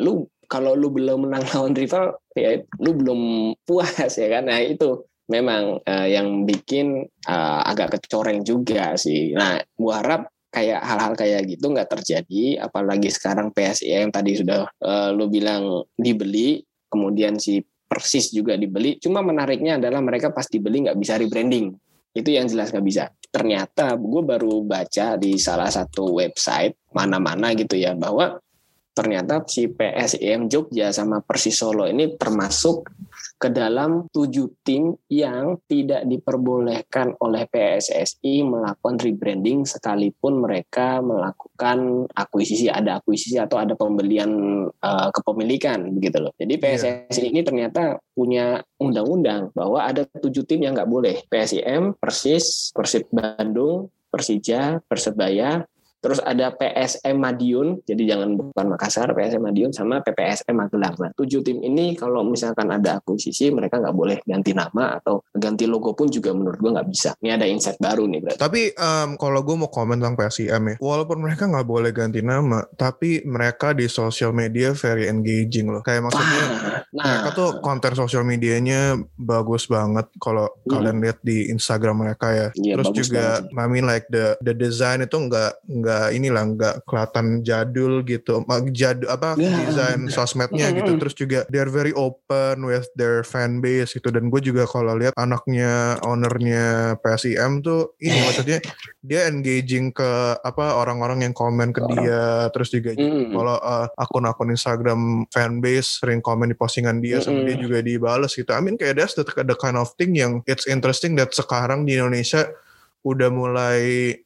[0.00, 3.20] lu kalau lu belum menang lawan rival ya lu belum
[3.64, 9.56] puas ya kan nah itu memang eh, yang bikin eh, agak kecoreng juga sih nah
[9.74, 10.22] gua harap
[10.56, 16.64] kayak hal-hal kayak gitu nggak terjadi apalagi sekarang PSIM tadi sudah eh, lu bilang dibeli
[16.88, 21.70] kemudian si Persis juga dibeli cuma menariknya adalah mereka pas dibeli nggak bisa rebranding.
[22.16, 23.12] Itu yang jelas nggak bisa.
[23.30, 28.42] Ternyata gue baru baca di salah satu website mana-mana gitu ya bahwa
[28.90, 32.90] ternyata si PSIM Jogja sama Persis Solo ini termasuk
[33.36, 42.72] ke dalam tujuh tim yang tidak diperbolehkan oleh PSSI melakukan rebranding sekalipun mereka melakukan akuisisi
[42.72, 44.30] ada akuisisi atau ada pembelian
[44.68, 46.32] eh, kepemilikan begitu loh.
[46.40, 52.72] Jadi PSSI ini ternyata punya undang-undang bahwa ada tujuh tim yang nggak boleh PSIM, Persis,
[52.72, 55.60] Persib Bandung, Persija, Persebaya,
[56.00, 60.94] Terus ada PSM Madiun, jadi jangan bukan Makassar, PSM Madiun sama PPSM Magelang.
[61.00, 65.64] Nah, tujuh tim ini kalau misalkan ada akuisisi, mereka nggak boleh ganti nama atau ganti
[65.66, 67.10] logo pun juga menurut gue nggak bisa.
[67.20, 68.40] Ini ada insight baru nih berarti.
[68.40, 72.62] Tapi um, kalau gue mau komen tentang PSIM ya, walaupun mereka nggak boleh ganti nama,
[72.76, 75.82] tapi mereka di sosial media very engaging loh.
[75.82, 76.42] Kayak maksudnya
[76.94, 80.82] nah, mereka tuh konten sosial medianya bagus banget kalau Hmm.
[80.82, 82.48] kalian lihat di Instagram mereka ya.
[82.54, 85.52] Iya, Terus juga, banget I mean like the the design itu nggak
[85.86, 88.42] nggak inilah nggak kelihatan jadul gitu.
[88.74, 90.98] Jadul apa Ya, desain sosmednya gitu.
[90.98, 91.00] Mm-mm.
[91.06, 94.10] Terus juga they're very open with their fan base gitu.
[94.10, 98.58] Dan gue juga kalau lihat anaknya ownernya PSIM tuh ini maksudnya
[98.98, 100.10] dia engaging ke
[100.42, 102.50] apa orang-orang yang komen ke dia.
[102.50, 103.36] Terus juga Mm.
[103.36, 107.46] kalau uh, akun-akun Instagram fanbase sering komen di postingan dia sama Mm-mm.
[107.46, 108.48] dia juga dibales gitu.
[108.50, 112.00] I mean kayak that's the, the kind of thing yang it's interesting that sekarang di
[112.00, 112.48] Indonesia
[113.04, 114.16] udah mulai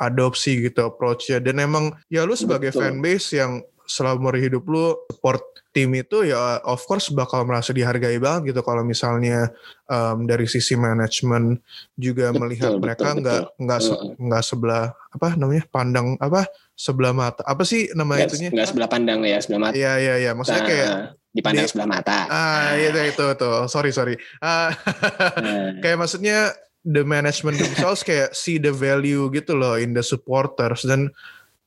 [0.00, 2.88] diadopsi gitu approach-nya dan emang ya lu sebagai Betul.
[2.88, 8.50] fanbase yang selama hidup lu support tim itu ya of course bakal merasa dihargai banget
[8.50, 9.50] gitu kalau misalnya
[9.84, 11.58] um, dari sisi manajemen
[11.94, 17.12] juga Betul, melihat betul, mereka nggak nggak se- nggak sebelah apa namanya pandang apa sebelah
[17.12, 19.74] mata apa sih nama nggak itunya nggak sebelah pandang ya, sebelah mata.
[19.76, 22.18] Iya iya iya, maksudnya kayak Nah, dipandang di- sebelah mata.
[22.26, 23.58] ah iya itu itu tuh.
[23.68, 24.14] Sorry sorry.
[24.40, 24.70] Ah,
[25.44, 26.50] Nah, kayak maksudnya
[26.84, 30.84] the management themselves kayak see the value gitu loh in the supporters.
[30.84, 31.12] Dan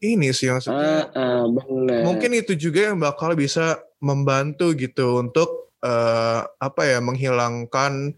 [0.04, 2.04] ini sih yang ah, bener.
[2.04, 8.12] mungkin itu juga yang bakal bisa membantu gitu untuk eh, apa ya menghilangkan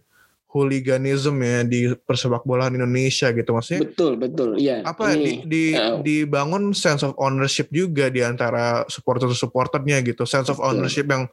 [0.56, 3.92] hooliganism ya di persepak bolaan Indonesia gitu maksudnya.
[3.92, 4.50] Betul betul.
[4.56, 10.00] Iya apa ini di, di eh, dibangun sense of ownership juga di antara supporter supporternya
[10.02, 10.24] gitu.
[10.24, 10.72] Sense of Betul.
[10.72, 11.28] ownership yang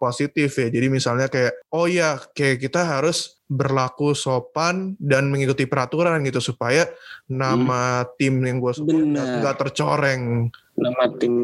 [0.00, 0.72] positif ya.
[0.72, 6.86] Jadi misalnya kayak oh ya kayak kita harus berlaku sopan dan mengikuti peraturan gitu supaya
[7.26, 9.44] nama tim yang gue Benar.
[9.44, 10.48] nggak tercoreng.
[10.80, 11.34] Nama tim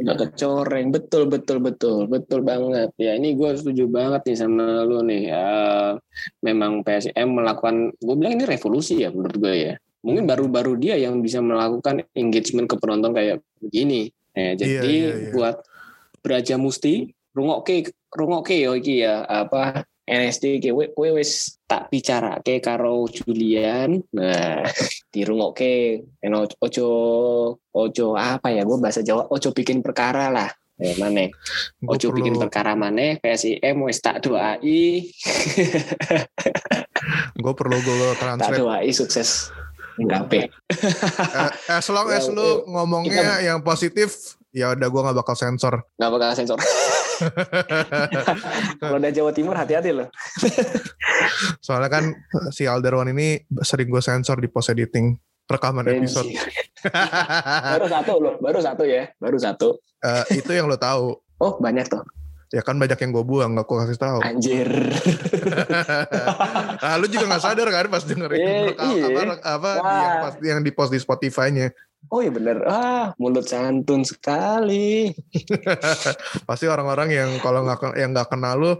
[0.00, 2.08] nggak kecoreng betul betul betul.
[2.08, 2.94] Betul banget.
[2.96, 5.28] Ya ini gue setuju banget nih sama lu nih.
[5.28, 5.92] Eh,
[6.40, 9.74] memang PSM melakukan gue bilang ini revolusi ya menurut gue ya.
[10.02, 14.10] Mungkin baru-baru dia yang bisa melakukan engagement ke penonton kayak begini.
[14.32, 15.32] Eh, jadi Iya, iya, iya.
[15.36, 15.56] buat
[16.22, 22.58] Braja Musti rungokke rungokke yo iki ya apa NSD kowe kowe wis tak bicara ke
[22.58, 24.02] karo Julian.
[24.12, 24.66] Nah
[25.14, 26.02] dirungokke.
[26.20, 26.88] Eno ojo
[27.56, 30.50] ojo apa ya gue bahasa Jawa ojo bikin perkara lah.
[30.82, 31.30] Eh mana
[31.86, 35.06] ojo bikin perlu perkara mana PSIM wis tak doai.
[37.42, 39.50] Gue perlu Google tak Translate doai sukses.
[40.00, 40.48] Ngapain?
[40.48, 45.74] Eh, as long as Ya, lu ngomongnya yang positif ya udah gue nggak bakal sensor.
[45.98, 46.58] Nggak bakal sensor.
[48.78, 50.08] Kalau udah Jawa Timur hati-hati loh.
[51.58, 52.04] Soalnya kan
[52.50, 56.28] si Alderwan ini sering gue sensor di post editing rekaman episode.
[57.68, 59.68] baru satu loh baru satu ya baru satu.
[60.00, 61.14] Eh, itu yang lo tahu.
[61.38, 62.02] Oh banyak tuh.
[62.50, 64.18] Ya kan banyak yang gue buang gak gue kasih tahu.
[64.20, 64.68] Anjir.
[66.82, 69.06] Ah, lu juga gak sadar kan pas dengerin Eh, rekam- iya.
[69.06, 69.86] apa, apa Wah.
[69.94, 71.70] yang, pas, yang di post di Spotify-nya
[72.10, 72.64] oh iya bener.
[72.66, 75.12] Ah mulut santun sekali.
[76.48, 78.72] Pasti orang-orang yang kalau nggak yang nggak kenal lu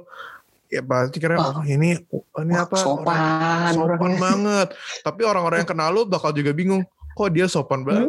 [0.72, 2.80] ya pasti kira oh ini ini Wah, apa?
[2.80, 3.72] Orang- sopan.
[3.76, 4.16] sopan orangnya.
[4.18, 4.68] banget.
[5.04, 6.80] Tapi orang-orang yang kenal lu bakal juga bingung
[7.12, 8.08] kok dia sopan banget?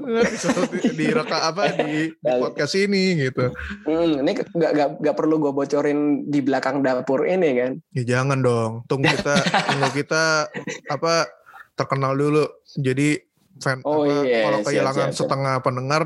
[0.80, 3.52] Di, di reka apa di, di podcast ini gitu.
[3.84, 7.72] Hmm, ini nggak nggak nggak perlu gue bocorin di belakang dapur ini kan?
[7.92, 8.88] Ya jangan dong.
[8.88, 10.48] Tunggu kita tunggu kita
[10.88, 11.28] apa
[11.76, 12.48] terkenal dulu.
[12.80, 13.20] Jadi
[13.58, 15.20] fan Oh apa, iya, kalau siap, kehilangan siap, siap.
[15.20, 16.04] setengah pendengar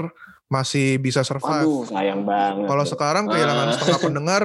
[0.48, 3.74] masih bisa survive aduh sayang banget kalau sekarang kehilangan Ah.
[3.74, 4.44] setengah pendengar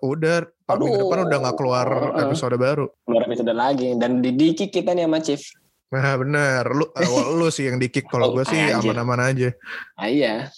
[0.00, 1.02] udah Pak minggu Aduh.
[1.04, 2.22] depan udah nggak keluar Ah.
[2.22, 5.42] episode baru keluar episode lagi dan didikik kita nih sama Chief
[5.86, 8.10] Nah bener, lu, awal lu sih yang di kick.
[8.10, 9.54] Kalau Oh, gue sih aman-aman aja.
[9.94, 10.50] ah, iya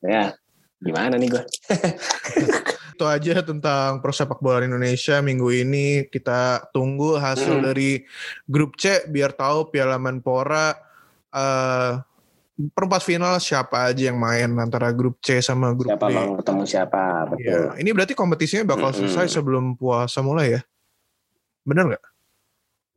[0.00, 0.34] ya
[0.76, 1.42] gimana nih gue
[3.00, 6.04] Itu aja tentang persepak bola Indonesia minggu ini.
[6.04, 7.64] Kita tunggu hasil Hmm.
[7.72, 8.04] dari
[8.44, 10.76] grup C biar tahu Piala Menpora
[11.32, 11.96] eh
[12.76, 16.12] perempat final siapa aja yang main antara grup C sama grup siapa D.
[16.12, 19.08] mau ketemu siapa betul Ya, ini berarti kompetisinya bakal Mm-mm.
[19.08, 20.62] selesai sebelum puasa mulai ya?
[21.64, 22.04] Bener nggak?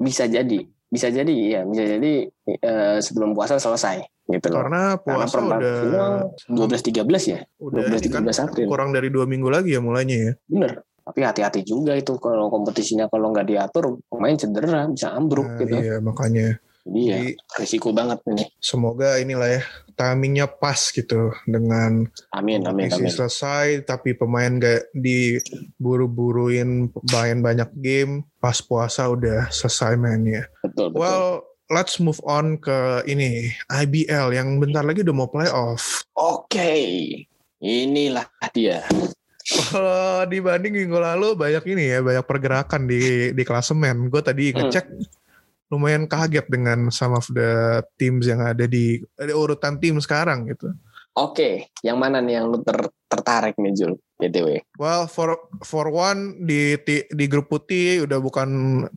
[0.04, 2.28] bisa jadi bisa jadi ya bisa jadi
[2.60, 4.56] eh, sebelum puasa selesai gitu loh.
[4.64, 6.14] Karena karena puasa perempat udah final
[6.48, 7.40] 12 13 ya?
[7.60, 8.66] udah 12 ini kan 13 April.
[8.68, 10.32] kurang dari dua minggu lagi ya mulainya ya.
[10.48, 10.72] bener.
[11.04, 15.76] Tapi hati-hati juga itu kalau kompetisinya kalau nggak diatur pemain cedera bisa ambruk Nah, gitu.
[15.76, 16.48] Iya makanya.
[16.84, 17.28] jadi ya Jadi
[17.60, 18.44] risiko banget ini.
[18.60, 19.62] semoga inilah ya
[19.96, 23.08] timingnya pas gitu dengan amin amin amin.
[23.08, 30.44] selesai tapi pemain gak diburu-buruin main banyak game pas puasa udah selesai mainnya.
[30.60, 31.00] betul betul.
[31.00, 31.30] Well
[31.74, 36.06] let's move on ke ini IBL yang bentar lagi udah mau playoff.
[36.14, 36.70] Oke,
[37.60, 38.86] inilah dia.
[39.44, 44.08] Kalau dibanding minggu lalu banyak ini ya, banyak pergerakan di di klasemen.
[44.08, 44.70] Gue tadi Hmm.
[44.72, 44.88] ngecek
[45.68, 50.70] lumayan kaget dengan some of the teams yang ada di, di urutan tim sekarang gitu.
[51.18, 53.94] Oke, yang mana nih yang lu ter- tertarik nih Jul?
[54.30, 54.64] BTW.
[54.80, 56.80] Well, for for one di
[57.12, 58.50] di grup putih udah bukan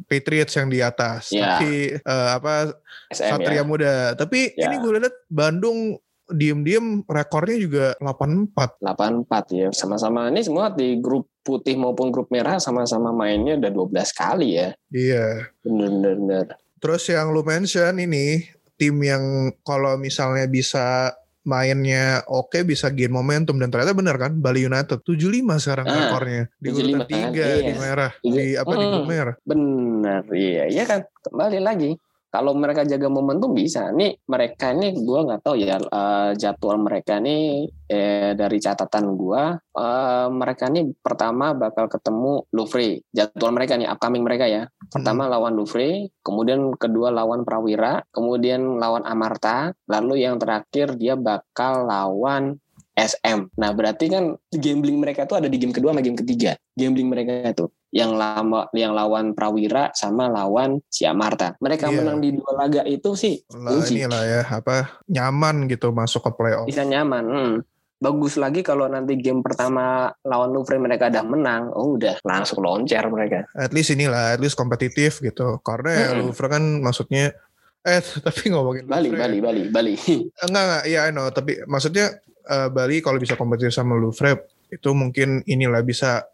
[0.07, 1.59] Patriots yang di atas, Ya.
[1.59, 2.71] tapi eh, apa
[3.11, 3.65] SM Satria ya.
[3.67, 3.95] Muda.
[4.15, 4.71] Tapi Ya.
[4.71, 8.83] ini gue lihat Bandung diem-diem rekornya juga 84.
[8.83, 9.69] 84 ya.
[9.71, 14.69] Sama-sama ini semua di grup putih maupun grup merah sama-sama mainnya udah 12 kali ya.
[14.91, 15.55] Iya.
[15.63, 16.59] Bener-bener.
[16.83, 18.43] Terus yang lu mention ini
[18.75, 21.15] tim yang kalau misalnya bisa
[21.47, 26.43] mainnya oke bisa gain momentum dan ternyata benar kan Bali United 75 sekarang Ah, rekornya
[26.59, 27.79] di 75 urutan tiga kan, di iya.
[27.79, 28.91] merah di apa di Mm.
[28.91, 29.35] grup merah.
[29.47, 30.63] Bener, iya.
[30.67, 31.91] Iya kan, kembali lagi.
[32.37, 33.89] Kalau mereka jaga momentum bisa.
[33.97, 39.43] Nih mereka ini gue nggak tahu ya eh, jadwal mereka nih eh, dari catatan gue,
[39.57, 43.01] eh, mereka nih pertama bakal ketemu Louvre.
[43.09, 44.69] Jadwal mereka nih, upcoming mereka ya.
[44.93, 51.89] Pertama lawan Louvre, kemudian kedua lawan Prawira, kemudian lawan Amarta, lalu yang terakhir dia bakal
[51.89, 52.61] lawan
[52.97, 53.53] SM.
[53.61, 56.57] Nah berarti kan gambling mereka tuh ada di game kedua sama game ketiga.
[56.77, 61.55] Gambling mereka itu yang lama yang lawan Prawira sama lawan si Amarta.
[61.59, 61.97] Mereka Iya.
[62.03, 66.67] menang di dua laga itu sih Lah inilah ya apa nyaman gitu masuk ke playoff.
[66.67, 67.25] bisa nyaman.
[67.25, 67.55] Hmm.
[67.97, 73.01] Bagus lagi kalau nanti game pertama lawan Louvre mereka udah menang, oh udah langsung loncer
[73.09, 73.49] mereka.
[73.57, 75.57] At least inilah at least kompetitif gitu.
[75.65, 76.29] Karena ya Mm-mm.
[76.29, 77.33] Louvre kan maksudnya
[77.81, 79.95] eh tapi ngomongin Bali, Louvre, Bali, Bali, Bali.
[80.45, 84.91] Enggak enggak iya I know tapi maksudnya eh, Bali kalau bisa kompetitif sama Louvre itu
[84.93, 86.27] mungkin inilah bisa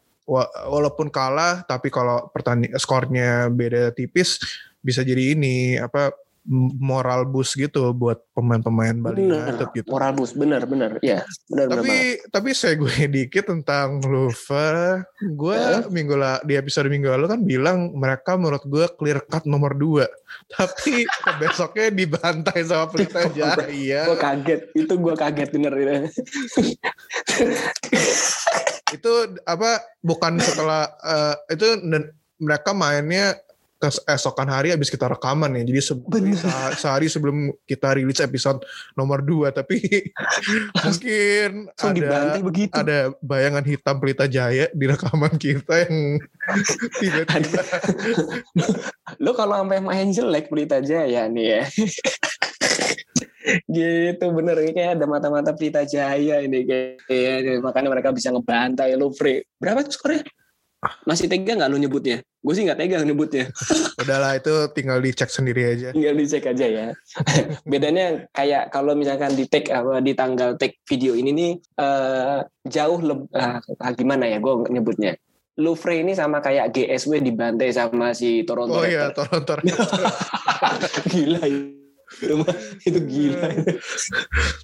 [0.68, 4.40] walaupun kalah tapi kalau pertanding skornya beda tipis
[4.82, 6.10] bisa jadi ini apa
[6.82, 9.30] moral boost gitu buat pemain-pemain Bali.
[9.30, 9.86] United gitu.
[9.94, 10.98] Moral boost, bener, bener.
[10.98, 11.78] Iya, bener, bener.
[11.78, 12.30] Tapi banget.
[12.34, 15.06] tapi saya gue dikit tentang Louvre.
[15.38, 15.86] Gue Eh?
[15.86, 20.02] minggu la, di episode minggu lalu kan bilang mereka menurut gue clear cut nomor 2
[20.58, 21.06] Tapi
[21.38, 24.10] besoknya dibantai sama Pelita Jaya.
[24.10, 25.72] Gue kaget, itu gue kaget bener.
[28.92, 29.12] Itu
[29.48, 31.66] apa bukan setelah eh, itu
[32.38, 33.38] mereka mainnya
[33.82, 36.06] keesokan hari habis kita rekaman ya jadi se-
[36.78, 38.62] sehari sebelum kita rilis episode
[38.94, 39.82] nomor 2 tapi
[40.86, 42.74] mungkin Langsung ada begitu.
[42.78, 46.22] ada bayangan hitam Pelita Jaya di rekaman kita yang
[47.02, 47.62] tiba-tiba
[49.18, 51.62] Lo kalau sampai main jelek Pelita Jaya nih ya.
[53.66, 54.56] gitu bener.
[54.62, 59.94] Ini kayak ada mata-mata Pelita Jaya ini kayak makanya mereka bisa ngebantai Louvre berapa tuh
[59.94, 60.22] skornya?
[61.06, 62.26] Masih tega nggak lo nyebutnya?
[62.42, 63.46] Gue sih nggak tega nyebutnya.
[64.02, 65.94] Udahlah itu tinggal dicek sendiri aja.
[65.94, 66.86] Tinggal dicek aja ya.
[67.70, 72.98] Bedanya kayak kalau misalkan di take apa di tanggal take video ini nih eh, jauh
[72.98, 73.30] lebih
[73.94, 75.14] gimana ya gue nyebutnya?
[75.62, 79.12] Louvre ini sama kayak GSW dibantai sama si Toronto oh iya.
[79.12, 79.60] Toronto
[81.12, 81.44] gila
[82.22, 82.36] itu
[82.88, 83.46] itu gila.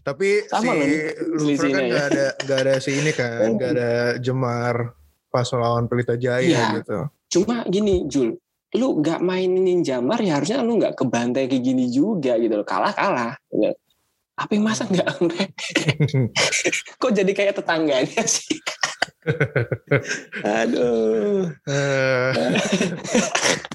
[0.01, 0.91] Tapi Sama si
[1.27, 1.89] Louvre kan ya.
[1.91, 4.95] nggak ada nggak ada si ini kan nggak ada Jemar
[5.29, 6.65] pas lawan Pelita Jaya Iya.
[6.81, 6.99] gitu.
[7.29, 12.37] Cuma gini Jul lu nggak mainin Jamar ya harusnya lu nggak kebantai kayak gini juga
[12.37, 12.67] gitu loh.
[12.69, 13.33] Kalah kalah.
[13.49, 13.73] Gitu.
[14.39, 15.19] apa yang masa nggak?
[17.03, 18.55] Kok jadi kayak tetangganya sih
[20.43, 22.31] aduh Eh,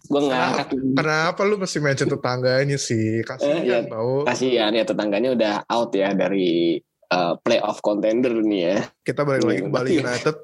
[0.04, 3.80] gue ngangkat kenapa lu mesti mention tetangganya sih Eh, kasihan iya.
[3.86, 6.78] tau kasihan ya tetangganya udah out ya dari
[7.10, 10.02] uh, playoff contender nih ya kita balik lagi ke Iya, Bali iya.
[10.02, 10.36] United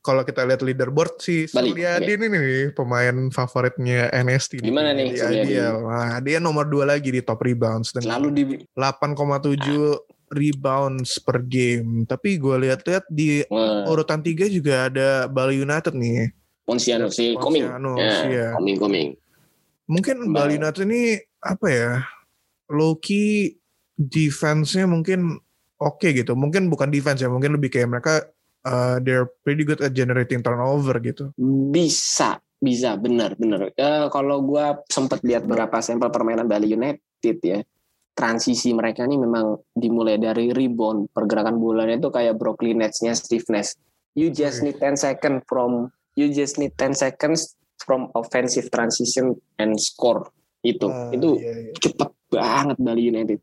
[0.00, 5.20] kalau kita lihat leaderboard si Bali, Suryadin ini nih pemain favoritnya NST Gimana nih, di
[5.20, 5.44] Suryadin?
[5.44, 5.76] IBL.
[5.84, 12.04] Nah, dia nomor dua lagi di top rebounds dengan selalu di 8,7 rebounds per game.
[12.04, 16.32] Tapi gue lihat-lihat di Wah, urutan tiga juga ada Bali United nih.
[16.68, 18.48] Ponsiano si coming Ponsiano, ya iya.
[18.52, 19.08] coming coming
[19.88, 21.92] Mungkin Bal- Bali United ini apa ya?
[22.68, 23.56] Low key
[23.96, 25.40] defense-nya mungkin
[25.80, 26.36] oke gitu.
[26.36, 28.14] Mungkin bukan defense ya, mungkin lebih kayak mereka
[28.68, 31.32] uh, they're pretty good at generating turnover gitu.
[31.72, 37.62] bisa bisa benar benar Eh, kalau gua sempat lihat beberapa sampel permainan Bali United ya
[38.18, 41.14] transisi mereka ini memang dimulai dari rebound.
[41.14, 43.78] Pergerakan bolanya itu kayak Brooklyn Nets-nya Steve Nash.
[44.18, 49.78] You just need 10 second from you just need 10 seconds from offensive transition and
[49.78, 50.26] score.
[50.66, 50.90] Itu.
[50.90, 51.72] Ah, itu iya, iya.
[51.78, 53.38] cepet banget Bali United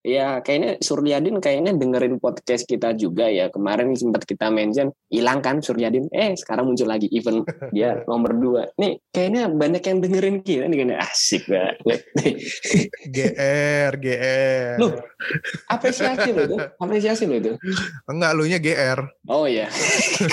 [0.00, 3.52] Ya kayaknya Suryadin kayaknya dengerin podcast kita juga ya.
[3.52, 6.08] Kemarin sempat kita mention hilang kan Suryadin.
[6.08, 7.44] Eh sekarang muncul lagi event
[7.76, 8.62] dia nomor dua.
[8.80, 12.00] Nih kayaknya banyak yang dengerin kita nih kayaknya asik banget.
[13.12, 14.76] GR, GR.
[14.80, 14.88] Lu
[15.68, 17.52] apresiasi lo itu, apresiasi lo itu.
[18.08, 19.00] Enggak, lu nya GR.
[19.28, 19.68] Oh iya.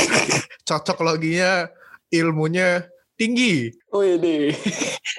[0.68, 1.68] Cocok loginya,
[2.08, 2.88] ilmunya
[3.18, 3.74] tinggi.
[3.92, 4.54] Oh iya deh.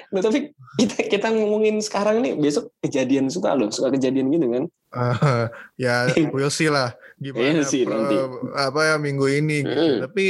[0.09, 4.63] Nah, tapi kita kita ngomongin sekarang nih besok kejadian suka lo, suka kejadian gitu kan?
[4.89, 5.45] Uh,
[5.81, 8.15] ya we'll see lah gimana Iya sih, pro- nanti.
[8.57, 9.85] apa ya minggu ini gitu.
[9.85, 9.99] Mm.
[10.09, 10.25] Tapi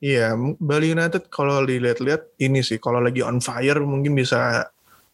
[0.00, 4.64] iya Bali United kalau dilihat-lihat ini sih kalau lagi on fire mungkin bisa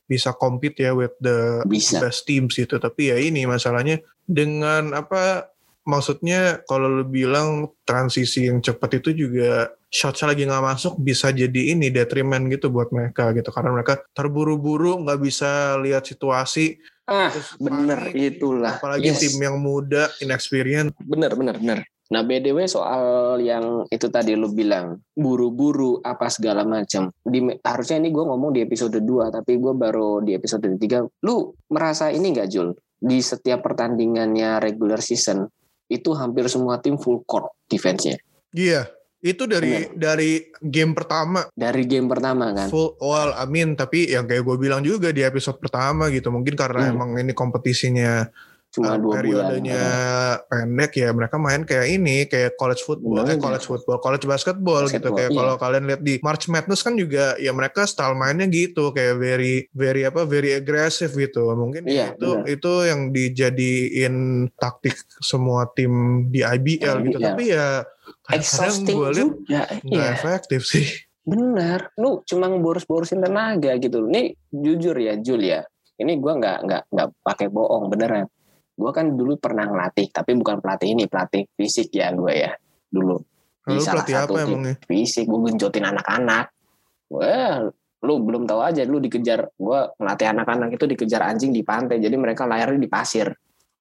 [0.07, 1.99] bisa compete ya with the Bisa.
[1.99, 2.78] best teams gitu.
[2.78, 5.51] Tapi ya ini masalahnya dengan apa
[5.82, 11.72] maksudnya kalau lu bilang transisi yang cepat itu juga shotnya lagi nggak masuk bisa jadi
[11.72, 16.76] ini detriment gitu buat mereka gitu karena mereka terburu-buru nggak bisa lihat situasi
[17.09, 18.76] Ah, Terus bener panik, itulah.
[18.76, 19.24] Apalagi Yes.
[19.24, 20.93] tim yang muda, inexperienced.
[21.01, 21.78] Bener, bener, bener.
[22.12, 27.09] Nah, BDW soal yang itu tadi lu bilang, buru-buru apa segala macam.
[27.24, 31.01] Di, harusnya ini gue ngomong di episode 2, tapi gue baru di episode 3.
[31.24, 32.76] Lu merasa ini nggak, Jul?
[33.01, 35.49] Di setiap pertandingannya regular season,
[35.89, 38.20] itu hampir semua tim full court defense-nya.
[38.53, 38.84] Iya,
[39.20, 42.66] itu dari dari game pertama Dari game pertama kan.
[42.66, 46.80] full well amin tapi yang kayak gue bilang juga di episode pertama gitu mungkin karena
[46.84, 46.94] Hmm.
[46.94, 48.30] emang ini kompetisinya
[48.68, 49.18] Cuma uh, dua bulan.
[49.18, 49.82] periodenya
[50.44, 53.40] pendek ya mereka main kayak ini kayak college football eh Iya.
[53.40, 55.38] college football college basketball, gitu Basketball, kayak iya.
[55.40, 59.66] kalau kalian lihat di March Madness kan juga ya mereka style mainnya gitu kayak very
[59.72, 64.14] very apa very aggressive gitu mungkin Iya, itu itu yang dijadiin
[64.54, 65.92] taktik semua tim
[66.28, 67.82] di IBL gitu tapi ya
[68.33, 69.64] Exhausting gue juga.
[69.85, 70.14] nggak Iya.
[70.14, 74.01] efektif sih Bener, lu cuma boros-borosin tenaga gitu.
[74.09, 75.61] Nih jujur ya, Jul ya.
[76.01, 78.24] Ini gua nggak nggak nggak pakai bohong beneran.
[78.72, 82.57] Gua kan dulu pernah ngelatih, tapi bukan pelatih ini, pelatih fisik ya gue ya
[82.89, 83.20] dulu.
[83.68, 84.74] Di Lalu salah satu apa emangnya?
[84.89, 86.49] Fisik, gue genjotin anak-anak.
[87.12, 87.68] Wah,
[88.01, 89.53] lu belum tahu aja, lu dikejar.
[89.61, 93.29] Gua ngelatih anak-anak itu dikejar anjing di pantai, jadi mereka layarnya di pasir.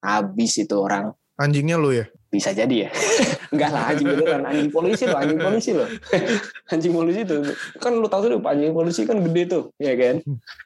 [0.04, 2.10] Habis itu orang Anjingnya lu ya?
[2.28, 2.90] Bisa jadi ya.
[3.54, 4.42] Enggak lah anjing beneran.
[4.44, 5.88] Anjing polisi loh anjing polisi loh.
[6.74, 7.42] Anjing polisi tuh.
[7.80, 10.20] Kan lu tahu tuh anjing polisi kan gede tuh ya kan?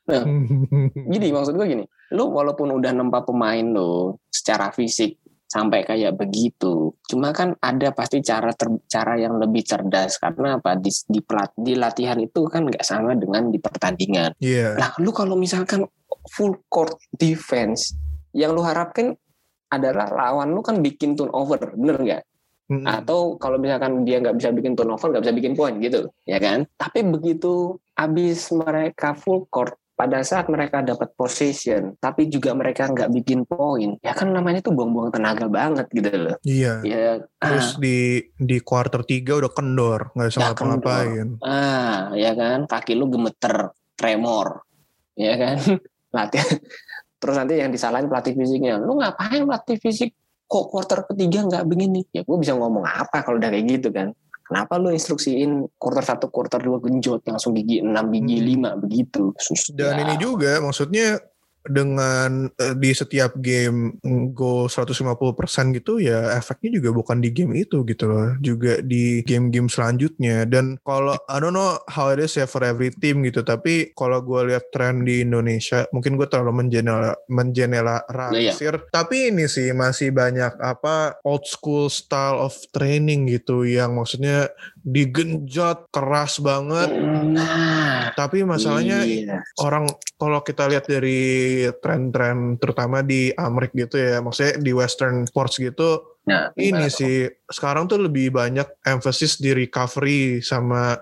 [0.09, 0.24] Nah
[0.93, 1.86] gini maksud gue gini.
[2.18, 8.24] Lu walaupun udah nempa pemain lo secara fisik sampai kayak begitu cuma kan ada pasti
[8.24, 10.16] cara ter- cara yang lebih cerdas.
[10.16, 10.80] Karena apa?
[10.80, 14.32] Di di, pelat, di latihan itu kan nggak sama dengan di pertandingan.
[14.39, 14.80] Iya.
[14.80, 15.84] Nah, lu kalau misalkan
[16.32, 17.91] full court defense,
[18.32, 19.16] yang lu harapkan
[19.72, 22.24] adalah lawan lu kan bikin turnover, bener nggak?
[22.72, 22.88] Mm-mm.
[22.88, 26.67] Atau kalau misalkan dia nggak bisa bikin turnover, nggak bisa bikin poin gitu, ya kan?
[26.76, 33.11] Tapi begitu abis mereka full court, pada saat mereka dapat possession, tapi juga mereka nggak
[33.22, 36.36] bikin poin, ya kan namanya tuh buang-buang tenaga banget gitu loh.
[36.41, 36.74] Iya.
[36.82, 41.28] Ya, Terus di di quarter 3 udah kendor, nggak bisa ngapa-ngapain.
[41.45, 44.65] ah, ya kan, kaki lu gemeter, tremor,
[45.13, 45.57] ya kan?
[46.17, 46.59] Latihan.
[47.22, 50.09] Terus nanti yang disalahin pelatih fisiknya, lu ngapain pelatih fisik
[50.49, 52.01] kok quarter ketiga nggak begini?
[52.09, 54.11] Ya gue bisa ngomong apa kalau udah kayak gitu kan?
[54.41, 58.76] Kenapa lu instruksiin quarter satu, quarter dua genjot langsung gigi 6, gigi Hmm.
[58.76, 59.24] 5 begitu?
[59.39, 60.03] Sus, Dan ya.
[60.03, 61.24] ini juga maksudnya
[61.66, 64.01] dengan eh, di setiap game
[64.34, 69.70] go 150% gitu ya efeknya juga bukan di game itu gitu loh juga di game-game
[69.70, 70.49] selanjutnya.
[70.49, 74.24] Dan kalau I don't know how it is ya for every team gitu tapi kalau
[74.26, 78.89] gue lihat tren di Indonesia mungkin gue terlalu menjenela mengeneralisir.
[78.89, 84.49] Tapi ini sih masih banyak apa old school style of training gitu yang maksudnya
[84.82, 86.89] digenjot keras banget.
[87.22, 89.41] Nah, tapi masalahnya iya.
[89.57, 89.89] orang
[90.22, 96.11] kalau kita lihat dari tren-tren terutama di Amerika gitu ya maksudnya di Western sports gitu
[96.22, 100.93] Nah, ini sih sekarang tuh lebih banyak emphasis di recovery sama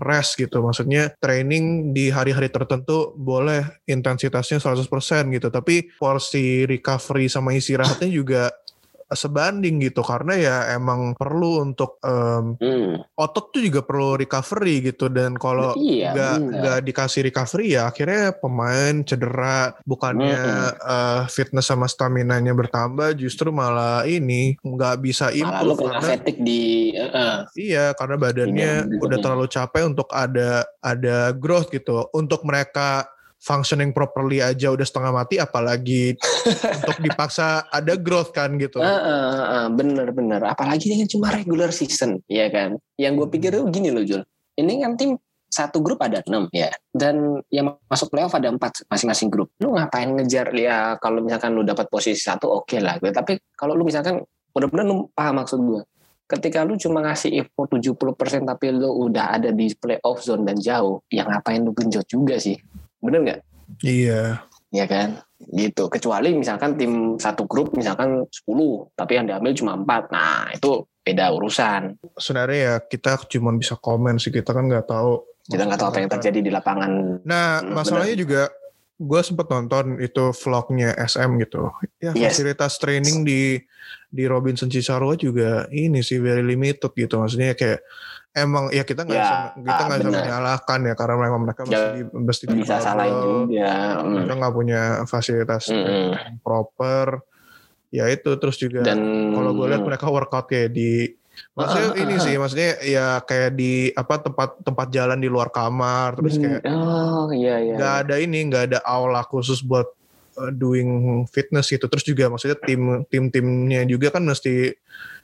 [0.00, 4.88] rest gitu maksudnya training di hari-hari tertentu boleh intensitasnya 100%
[5.36, 8.48] gitu tapi porsi recovery sama istirahatnya juga
[9.12, 15.08] sebanding gitu karena ya emang perlu untuk em, Hmm, otot tuh juga perlu recovery gitu
[15.08, 20.42] dan kalau Iya, nggak nggak dikasih recovery ya akhirnya pemain cedera bukannya
[20.74, 26.08] eh, fitness sama stamina nya bertambah justru malah ini nggak bisa malah improve kena karena
[26.08, 26.62] fatigue di
[26.96, 27.38] eh.
[27.58, 32.08] iya karena badannya Iya, udah terlalu capek untuk ada ada growth gitu.
[32.12, 33.06] Untuk mereka
[33.42, 36.14] functioning properly aja udah setengah mati apalagi
[36.78, 40.38] untuk dipaksa ada growth kan gitu Ah, ah, ah, bener-bener.
[40.46, 42.78] Apalagi ini kan cuma regular season, ya kan?
[42.94, 44.22] Yang gue pikir tuh gini loh, Jul.
[44.54, 45.18] Ini kan tim
[45.52, 49.52] satu grup ada enam ya, dan yang masuk playoff ada empat masing-masing grup.
[49.60, 50.96] Lu ngapain ngejar ya?
[50.96, 52.96] Kalau misalkan lu dapat posisi satu, oke lah.
[52.96, 53.12] Gue.
[53.12, 54.24] Tapi kalau lu misalkan
[54.54, 55.82] benar-benar lu paham maksud gue.
[56.24, 61.04] Ketika lu cuma ngasih info 70% tapi lu udah ada di playoff zone dan jauh,
[61.12, 62.56] ya ngapain lu genjot juga sih?
[63.02, 63.40] Bener nggak?
[63.82, 64.46] Iya.
[64.72, 65.20] ya kan?
[65.42, 65.84] Gitu.
[65.90, 68.48] Kecuali misalkan tim satu grup misalkan 10
[68.96, 70.08] tapi yang diambil cuma empat.
[70.08, 71.98] Nah itu beda urusan.
[72.16, 74.30] Sebenarnya ya kita cuma bisa komen sih.
[74.30, 75.28] Kita kan nggak tahu.
[75.42, 77.18] kita nggak tahu apa yang terjadi di lapangan.
[77.26, 78.42] Nah, Hmm, masalahnya juga
[79.02, 81.74] gue sempet nonton itu vlognya SM gitu.
[81.98, 82.38] Ya Yes.
[82.38, 83.58] fasilitas training di
[84.08, 87.18] di Robinson Cisarua juga ini sih very limited gitu.
[87.18, 87.82] Maksudnya kayak
[88.32, 90.22] emang ya kita nggak Ya, bisa kita nggak bisa benar.
[90.22, 93.14] menyalahkan ya karena mereka mereka Ya, mesti di, mesti di bisa salahin
[93.50, 94.12] juga Hmm.
[94.14, 97.06] Mereka nggak punya fasilitas training proper.
[97.92, 99.04] Ya itu terus juga dan
[99.36, 101.12] kalau gue lihat mereka workout kayak di
[101.52, 105.28] maksudnya Ah, ah, ini ah, sih maksudnya ya kayak di apa tempat tempat jalan di
[105.28, 109.88] luar kamar terus kayak oh iya iya nggak ada ini nggak ada aula khusus buat
[110.38, 111.84] uh, doing fitness gitu.
[111.88, 114.72] Terus juga maksudnya tim tim timnya juga kan mesti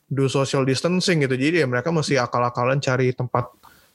[0.09, 1.37] do social distancing gitu.
[1.37, 3.49] Jadi ya mereka mesti akal-akalan cari tempat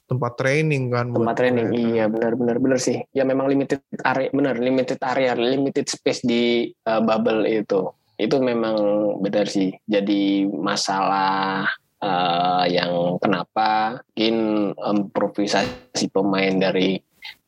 [0.03, 3.01] tempat training kan tempat training iya benar benar benar sih.
[3.16, 7.89] Ya memang limited area benar limited area limited space di uh, bubble itu.
[8.14, 8.78] Itu memang
[9.26, 11.66] benar sih jadi masalah
[12.03, 14.35] uh, yang kenapa mungkin
[14.75, 16.99] improvisasi pemain dari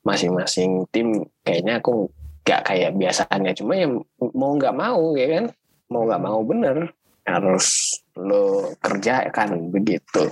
[0.07, 2.07] masing-masing tim kayaknya aku
[2.45, 3.51] nggak kayak biasanya.
[3.57, 3.87] Cuma ya
[4.21, 5.45] mau nggak mau ya kan?
[5.91, 6.77] Mau nggak mau bener.
[7.25, 10.29] Harus lo kerjakan begitu.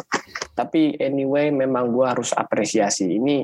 [0.53, 3.17] Tapi anyway memang gua harus apresiasi.
[3.17, 3.43] Ini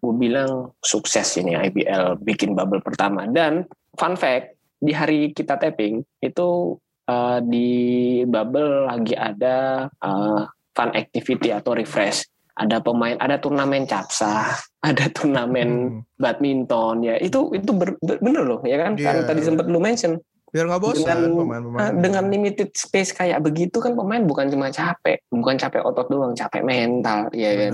[0.00, 3.28] gue bilang sukses ini IBL bikin bubble pertama.
[3.30, 3.62] Dan
[3.94, 6.74] fun fact di hari kita tapping itu
[7.10, 7.68] uh, di
[8.24, 9.56] bubble lagi ada
[9.98, 12.22] uh, fun activity atau refresh.
[12.54, 14.52] Ada pemain ada turnamen capsa
[14.88, 16.00] ada turnamen Hmm.
[16.14, 17.02] badminton.
[17.02, 18.94] Ya itu itu ber- ber- bener loh ya kan?
[18.94, 19.04] Iya.
[19.10, 20.20] Karena tadi sempat lu mention.
[20.50, 24.66] Biar nggak bosan Dengan- pemain-pemain Ah, dengan limited space kayak begitu kan pemain bukan cuma
[24.68, 25.22] capek.
[25.30, 27.72] Bukan capek otot doang capek mental ya kan.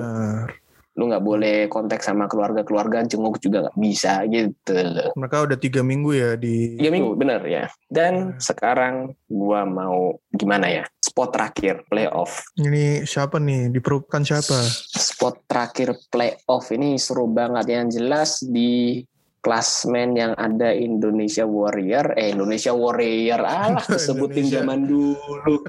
[0.97, 4.75] Lu nggak boleh kontak sama keluarga-keluarga jenguk juga nggak bisa gitu.
[4.75, 7.65] Loh mereka udah tiga minggu ya di tiga minggu bener ya.
[7.87, 10.85] Dan sekarang gua mau gimana ya?
[10.99, 12.45] Spot terakhir playoff.
[12.59, 13.73] Ini siapa nih?
[13.73, 14.59] Diperlukan siapa?
[14.93, 17.65] Spot terakhir playoff ini seru banget.
[17.73, 19.01] Yang jelas di
[19.47, 22.19] klasmen yang ada Indonesia Warrior.
[22.19, 25.63] Eh Indonesia Warrior alah sebutin zaman dulu.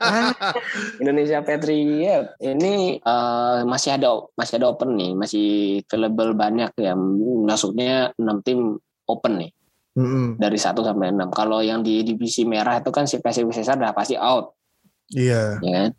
[0.00, 0.32] Ah,
[1.04, 2.40] Indonesia Patriot.
[2.40, 5.48] Ini eh, masih ada masih ada open nih masih
[5.84, 6.96] available banyak ya.
[7.44, 9.52] Maksudnya 6 tim open nih.
[9.90, 10.38] Mm-mm.
[10.38, 13.92] dari 1 sampai 6 kalau yang di divisi merah itu kan si PSIS Cesar udah
[13.92, 14.54] pasti out.
[15.10, 15.58] Iya.
[15.60, 15.90] Ya kan?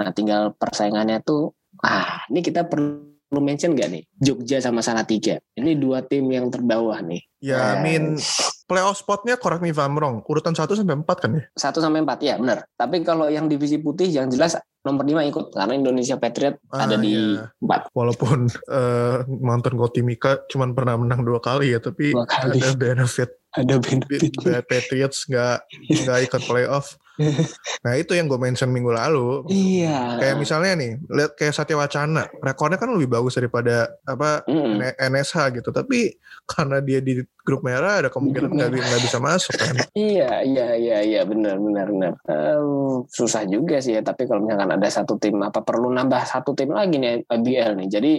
[0.00, 1.54] Nah tinggal persaingannya tuh
[1.84, 5.38] ah ini kita perlu mention gak nih Jogja sama Salatiga?
[5.54, 7.22] Ini dua tim yang terbawah nih.
[7.38, 8.16] Ya I mean
[8.64, 11.42] playoff spotnya correct me if I'm wrong urutan 1 sampai 4 kan ya?
[11.52, 12.64] Satu sampai empat ya benar.
[12.72, 16.96] Tapi kalau yang divisi putih yang jelas nomor lima ikut karena Indonesia Patriot Ah, ada
[16.96, 17.52] di iya.
[17.60, 17.92] empat.
[17.92, 22.60] Walaupun eh, mantan Gotimika cuman pernah menang dua kali ya tapi Dua kali.
[22.60, 26.98] ada benefit ada Bad Patriots nggak nggak ikut playoff.
[27.84, 29.44] Nah itu yang gue mention minggu lalu.
[29.52, 34.40] iya Kayak misalnya nih, lihat kayak Satya Wacana, rekornya kan lebih bagus daripada apa.
[34.48, 35.68] N- NSH gitu.
[35.68, 36.16] Tapi
[36.48, 39.76] karena dia di grup merah ada kemungkinan nggak nggak bisa masuk kan.
[39.94, 42.12] Iya, iya, iya, iya, benar, benar, benar.
[42.24, 44.02] Em, susah juga sih ya.
[44.02, 47.88] Tapi kalau misalkan ada satu tim, apa perlu nambah satu tim lagi nih IBL nih.
[47.92, 48.12] Jadi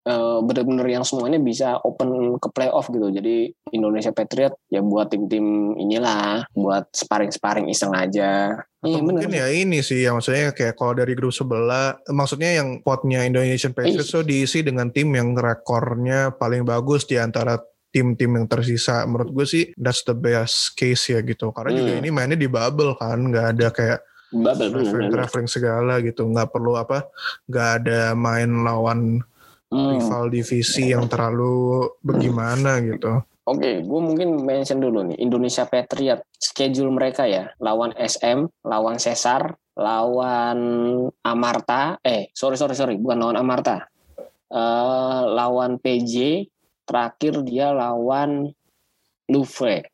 [0.00, 3.12] eh, benar-benar yang semuanya bisa open ke playoff gitu.
[3.12, 8.56] Jadi Indonesia Patriot ya buat tim-tim inilah, buat sparring-sparring iseng aja.
[8.80, 9.44] Atau Iya mungkin benar.
[9.44, 14.08] ya ini sih, ya maksudnya kayak kalau dari grup sebelah, maksudnya yang potnya Indonesian Patriots
[14.08, 17.60] tuh diisi dengan tim yang rekornya paling bagus di antara
[17.92, 19.04] tim-tim yang tersisa.
[19.04, 21.52] Menurut gue sih that's the best case ya gitu.
[21.52, 22.00] Karena juga Hmm.
[22.00, 26.22] ini mainnya di bubble kan, nggak ada kayak Bubble, traveling, traveling segala gitu.
[26.22, 27.02] Nggak perlu apa,
[27.50, 29.18] nggak ada main lawan
[29.70, 30.02] Hmm.
[30.02, 33.22] rival divisi yang terlalu bagaimana gitu.
[33.46, 39.54] Oke, gue mungkin mention dulu nih Indonesia Patriot schedule mereka ya lawan SM, lawan Cesar,
[39.78, 40.58] lawan
[41.22, 43.90] Amarta, eh sorry sorry sorry bukan lawan Amarta,
[44.50, 46.46] Eh lawan PJ,
[46.82, 48.50] terakhir dia lawan
[49.30, 49.86] Louvre.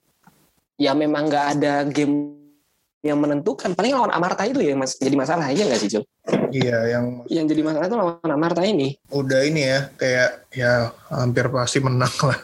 [0.80, 2.45] Ya memang nggak ada game
[3.06, 6.04] yang menentukan, paling lawan Amarta itu ya mas jadi masalah aja nggak sih Jul?
[6.50, 8.98] Iya, yang Yang jadi masalah itu lawan Amarta ini.
[9.14, 10.72] udah ini ya, kayak ya
[11.08, 12.38] hampir pasti menang lah.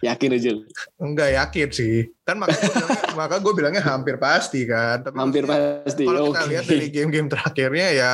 [0.00, 0.50] Yakin aja.
[0.96, 2.08] Enggak yakin sih.
[2.24, 5.04] Kan maka gue bilangnya, maka gue bilangnya hampir pasti kan.
[5.04, 6.08] Tapi Hampir pasti.
[6.08, 6.50] Kalau kita Oke.
[6.56, 8.12] lihat dari game-game terakhirnya ya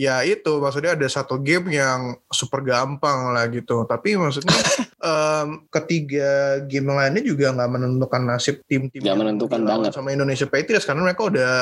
[0.00, 3.84] ya itu maksudnya ada satu game yang super gampang lah gitu.
[3.84, 4.48] Tapi maksudnya
[5.12, 6.30] em, ketiga
[6.64, 9.92] game lainnya juga nggak menentukan nasib tim-tim Nggak yang menentukan banget.
[9.92, 11.52] sama Indonesia Patriots karena mereka udah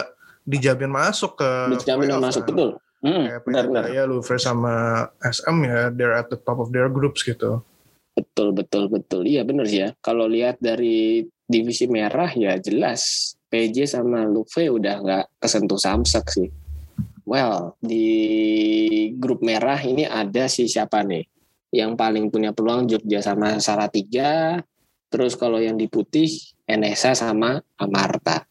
[0.46, 2.50] dijamin masuk ke Dijamin playoff masuk kan.
[2.54, 2.70] betul.
[2.98, 3.82] Hmm, Kayak benar benar.
[3.90, 4.74] ya Louvre sama
[5.20, 7.62] SM ya they're at the top of their groups gitu.
[8.14, 9.22] Betul betul betul.
[9.22, 9.90] Iya benar sih ya.
[9.98, 13.02] Kalau lihat dari divisi merah ya jelas
[13.46, 16.48] PJ sama Luve udah nggak kesentuh samsek sih.
[17.28, 18.08] Well di
[19.20, 21.28] grup merah ini ada si siapa nih?
[21.68, 24.56] Yang paling punya peluang Jogja sama Salatiga.
[25.08, 26.28] Terus kalau yang di putih
[26.64, 28.48] Enesa sama Amarta.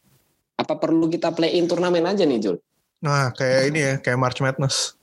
[0.54, 2.58] Apa perlu kita play in turnamen aja nih Jul?
[3.02, 4.94] Nah kayak ini ya kayak March Madness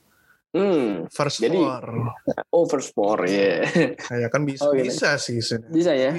[0.56, 1.84] Hmm, first Jadi- four.
[2.48, 3.60] over sport ya.
[4.08, 4.88] Ya kan bisa Oh, gitu.
[4.88, 5.68] bisa sih sebenarnya.
[5.76, 6.12] Bisa ya?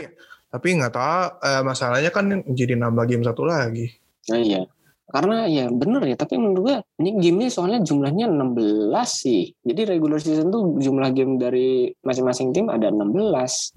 [0.48, 3.98] Tapi nggak tahu eh, masalahnya kan jadi nambah game satu lagi.
[4.30, 4.62] Nah, iya.
[5.08, 9.56] Karena ya bener ya, tapi menurut gua ini gamenya soalnya jumlahnya 16 sih.
[9.64, 13.72] Jadi regular season tuh jumlah game dari masing-masing tim ada 16.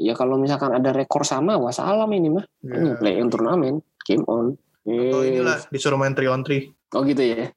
[0.00, 2.44] Ya kalau misalkan ada rekor sama, wah salam ini mah.
[2.64, 4.56] Ini play in turnamen, game on.
[4.82, 5.28] Atau Yes.
[5.30, 6.72] inilah disuruh main 3 on 3.
[6.92, 7.48] Oh gitu ya.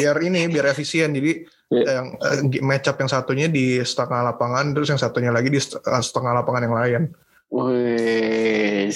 [0.00, 1.84] biar ini biar efisien jadi Iya.
[1.88, 6.02] yang eh, match up yang satunya di setengah lapangan terus yang satunya lagi di eh,
[6.04, 7.02] setengah lapangan yang lain
[7.52, 8.92] Wih,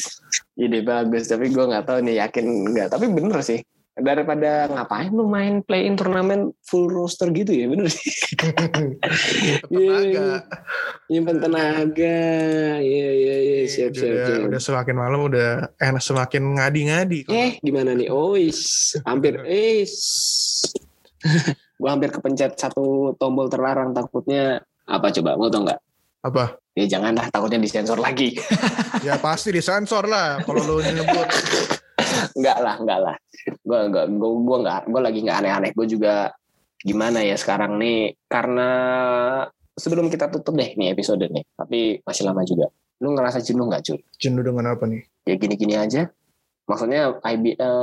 [0.57, 1.29] ide bagus.
[1.29, 2.89] Tapi gua nggak tahu nih yakin nggak.
[2.93, 3.61] Tapi bener sih.
[3.97, 8.13] Daripada ngapain lu main play in turnamen full roster gitu ya, bener sih.
[9.73, 10.45] tenaga
[11.09, 12.21] Nyimpen tenaga.
[12.77, 14.41] Iya iya iya siap udah, siap siap.
[14.53, 18.13] udah semakin malam udah enak semakin ngadi-ngadi Eh gimana nih?
[18.13, 19.89] Oh is hampir eh
[21.81, 25.81] gua hampir kepencet satu tombol terlarang takutnya apa coba mau tau nggak?
[26.27, 28.37] apa Ya janganlah takutnya disensor lagi.
[29.07, 31.29] ya pasti disensor lah kalau lu nyebut
[32.37, 33.17] enggak lah enggak lah.
[33.65, 35.71] Gua gua gua, gua nggak gua lagi nggak aneh-aneh.
[35.73, 36.15] Gua juga
[36.85, 38.71] gimana ya sekarang nih karena
[39.77, 42.71] sebelum kita tutup deh nih episode nih tapi masih lama juga
[43.03, 46.09] lu ngerasa jenuh nggak cuy jenuh dengan apa nih ya gini-gini aja
[46.67, 47.79] maksudnya IBL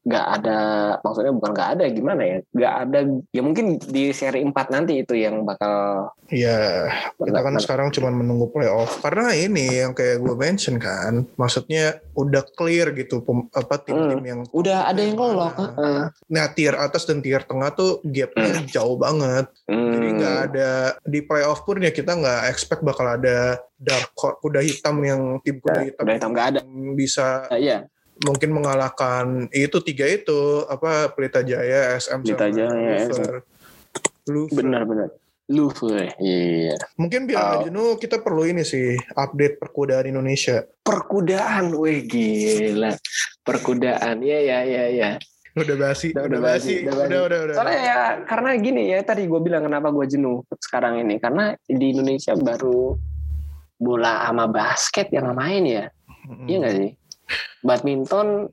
[0.00, 0.60] nggak ada
[1.00, 5.12] maksudnya bukan nggak ada gimana ya nggak ada ya mungkin di seri 4 nanti itu
[5.12, 6.86] yang bakal ya
[7.16, 12.46] kita kan sekarang cuma menunggu playoff karena ini yang kayak gue mention kan maksudnya udah
[12.48, 14.54] clear gitu pem- apa tim-tim yang Hmm.
[14.54, 15.50] udah ada yang lolos?
[15.52, 16.00] Heeh.
[16.28, 19.90] nah tier atas dan tier tengah tuh gapnya jauh banget Hmm.
[19.90, 20.70] Jadi nggak ada
[21.02, 25.80] di playoff pun ya kita nggak expect bakal ada dark kuda hitam yang tim kuda
[25.82, 26.60] hitam, kuda hitam nggak ada.
[26.62, 27.84] yang bisa Ah, iya
[28.20, 33.34] mungkin mengalahkan itu tiga itu apa Pelita Jaya, SM Pelita Jaya, Luver.
[34.26, 34.54] Luver.
[34.54, 35.08] benar-benar
[35.48, 35.72] lu
[36.20, 37.46] iya Mungkin biar Oh.
[37.48, 40.60] nggak jenuh kita perlu ini sih update perkudaan Indonesia.
[40.84, 42.92] perkudaan weh gila
[43.40, 45.10] perkudaan ya ya ya ya
[45.56, 47.54] Udah basi, Udah- udah, basi, basi, udah udah, udah, udah.
[47.56, 51.86] soalnya ya karena gini ya tadi gue bilang kenapa gue jenuh sekarang ini karena di
[51.90, 52.94] Indonesia baru
[53.74, 55.84] bola sama basket yang main ya
[56.28, 56.46] Mm-mm.
[56.46, 56.90] iya nggak sih
[57.60, 58.48] badminton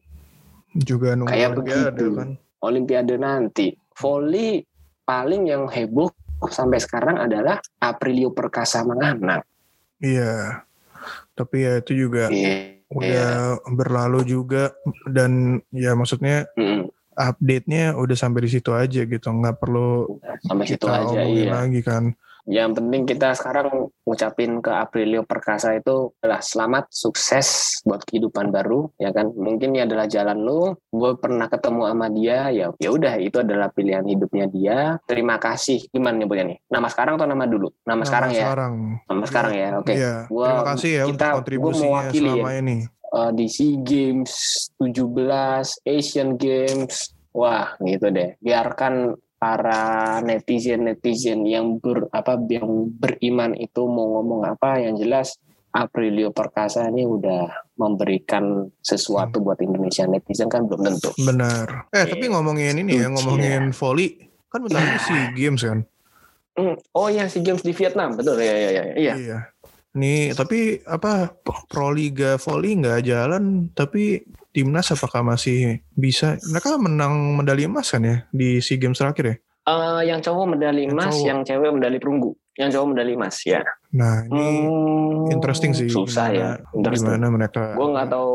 [0.76, 2.05] Juga nunggu Kayak Olimpiade begitu.
[2.13, 2.30] kan.
[2.59, 3.67] Olimpiade nanti.
[3.95, 4.59] Volley
[5.01, 6.11] paling yang heboh
[6.45, 9.47] sampai sekarang adalah Aprilio Perkasa menganak.
[10.03, 10.67] Iya.
[11.32, 12.84] Tapi ya itu juga Iya.
[12.91, 13.32] udah
[13.71, 14.76] berlalu juga
[15.07, 20.84] dan ya maksudnya Mm, update-nya udah sampai di situ aja gitu, nggak perlu sampai situ
[20.84, 21.51] kita aja omongin iya.
[21.55, 22.03] lagi kan.
[22.46, 28.93] Yang penting kita sekarang ngucapin ke Aprilio Perkasa itu adalah selamat, sukses buat kehidupan baru,
[29.02, 29.34] ya kan?
[29.34, 30.78] Mungkin ini adalah jalan lu.
[30.93, 34.80] Gue pernah ketemu sama dia, ya ya udah itu adalah pilihan hidupnya dia.
[35.10, 35.89] Terima kasih.
[35.89, 36.58] Gimana nyebutnya nih?
[36.70, 37.68] Nama sekarang atau nama dulu?
[37.82, 38.46] Nama, sekarang ya.
[38.46, 38.74] Sekarang.
[39.10, 39.70] Nama sekarang ya.
[39.82, 39.93] Oke.
[39.98, 40.16] Iya.
[40.30, 42.78] Gua- Terima kasih ya kita- untuk kontribusinya mewakili selama ini.
[43.16, 44.32] Eh, di SEA Games
[44.78, 46.96] 17, Asian Games.
[47.36, 48.39] Wah, gitu deh.
[48.39, 49.12] Biarkan
[49.46, 55.38] para netizen-netizen yang ber apa yang beriman itu mau ngomong apa yang jelas
[55.70, 61.14] Aprilio Perkasa ini udah memberikan sesuatu buat Indonesia netizen kan belum tentu.
[61.22, 61.93] Benar.
[61.93, 64.18] Eh, tapi ngomongin ini ya, ngomongin volley,
[64.50, 65.86] kan bentar lagi SEA Games kan.
[66.58, 68.84] Hmm, Oh yang SEA Games di Vietnam, betul ya ya ya.
[68.98, 69.14] Iya.
[69.14, 69.39] Iya.
[69.93, 71.38] Nih, tapi apa
[71.70, 74.26] Pro Liga volley nggak jalan, tapi
[74.56, 76.39] timnas apakah masih bisa?
[76.41, 79.36] Mereka menang medali emas kan ya di SEA Games terakhir ya?
[79.66, 81.26] Eh, yang cowok medali Yang emas, cowok.
[81.26, 82.32] yang cewek medali perunggu.
[82.56, 83.60] Yang cowok medali emas ya.
[83.91, 85.89] Nah, ini Hmm, interesting sih.
[85.89, 86.49] Susah ya.
[86.56, 87.12] gimana, Interesting.
[87.12, 87.64] gimana mereka.
[87.74, 88.32] gue nggak tahu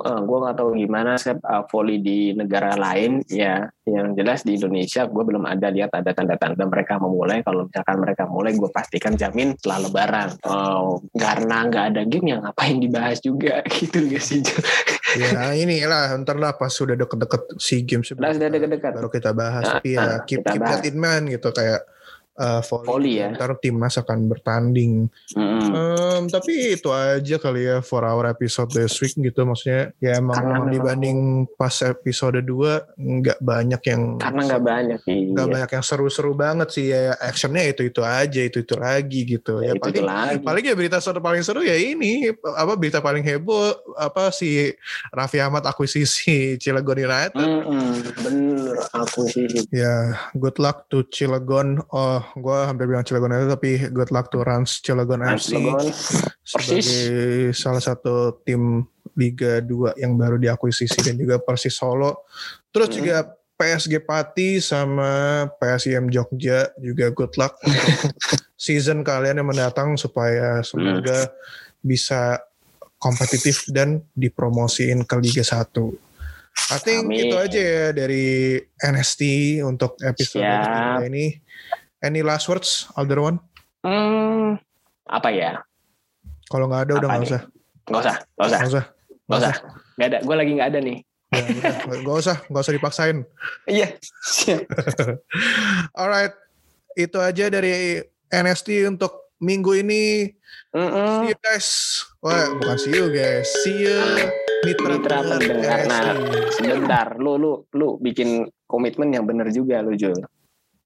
[0.00, 3.68] uh, gue nggak tahu gimana sih uh, volley di negara lain ya.
[3.84, 7.44] Yang jelas di Indonesia gue belum ada lihat ada tanda-tanda mereka memulai.
[7.44, 10.28] Kalau misalkan mereka mulai gue pastikan jamin setelah lebaran.
[10.46, 13.62] Oh, karena nggak ada game yang ngapain dibahas juga?
[13.80, 14.44] Gitu gak sih
[15.18, 18.92] ya ini lah ntar lah pas sudah deket-deket si game Nah, sudah deket-deket.
[18.96, 19.64] baru kita bahas.
[19.66, 20.80] Nah, tapi ya nah, keep kita keep bahas.
[20.82, 21.80] that in mind gitu kayak
[22.40, 23.28] uh, volley, Volley ya.
[23.36, 25.06] ntar timnas akan bertanding.
[25.36, 25.60] Mm-mm.
[25.70, 29.44] Em, tapi itu aja kali ya for our episode this week gitu.
[29.44, 31.18] Maksudnya ya emang, Karena memang- dibanding
[31.54, 35.52] pas episode 2 nggak banyak yang karena nggak banyak sih nggak iya.
[35.54, 36.86] banyak yang seru-seru banget sih.
[36.90, 39.60] Ya actionnya itu itu aja itu itu lagi gitu.
[39.60, 40.44] Ya, ya, itu, paling itu lagi.
[40.46, 44.72] paling ya berita seru paling seru ya ini apa berita paling heboh apa si
[45.12, 47.36] Raffi Ahmad akuisisi Cilegon United.
[47.36, 47.90] Mm-mm,
[48.24, 51.82] bener aku sih ya good luck to Cilegon.
[51.90, 55.58] Oh gue hampir bilang Cilegon United tapi good luck to Rans Cilegon FC
[56.40, 56.90] sebagai
[57.52, 62.24] salah satu tim Liga 2 yang baru diakuisisi dan juga Persis Solo.
[62.70, 62.96] Terus Hmm.
[62.96, 63.16] juga
[63.54, 67.58] PSG Pati sama PSIM Jogja juga good luck
[68.56, 71.34] season kalian yang mendatang supaya semoga Hmm.
[71.80, 72.40] bisa
[72.96, 75.96] kompetitif dan dipromosiin ke Liga 1.
[76.68, 77.30] I think Amin.
[77.30, 79.22] itu aja ya dari NST
[79.64, 81.08] untuk episode Siap.
[81.08, 81.40] ini.
[82.00, 83.40] Any last words, Alderwan?
[83.80, 84.56] hmm,
[85.06, 85.60] apa ya
[86.46, 87.30] Kalau nggak ada udah Apa nggak nih?
[87.30, 87.42] usah.
[87.86, 88.84] nggak usah nggak usah Nggak usah.
[89.26, 89.54] nggak usah
[89.96, 90.98] nggak ada gue lagi nggak ada nih
[91.30, 91.74] Ya, udah.
[92.02, 93.18] Gak usah, gak usah dipaksain.
[93.70, 93.86] iya
[95.94, 96.34] Alright,
[96.94, 100.26] itu aja dari NST untuk minggu ini.
[100.74, 101.22] Mm-mm.
[101.22, 101.68] See you guys.
[102.18, 103.46] Wah, bukan see you guys.
[103.62, 103.94] See you
[104.66, 105.78] mitra, Mitra pendengar.
[105.86, 106.14] Nah,
[106.52, 110.18] sebentar lu lu lu bikin komitmen yang bener juga lu Jul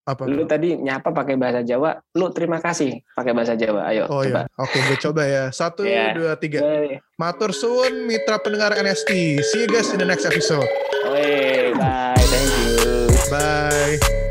[0.05, 0.29] Apa?
[0.29, 4.45] lu tadi nyapa pakai bahasa Jawa lu terima kasih pakai bahasa Jawa ayo Oh coba
[4.45, 5.45] iya, oke gue coba ya.
[5.49, 6.13] Satu, Iya.
[6.13, 6.61] dua, tiga.
[6.61, 9.11] Woi, Matur suwun mitra pendengar NST.
[9.41, 10.69] See you guys in the next episode.
[11.09, 14.23] woi, bye thank you Bye.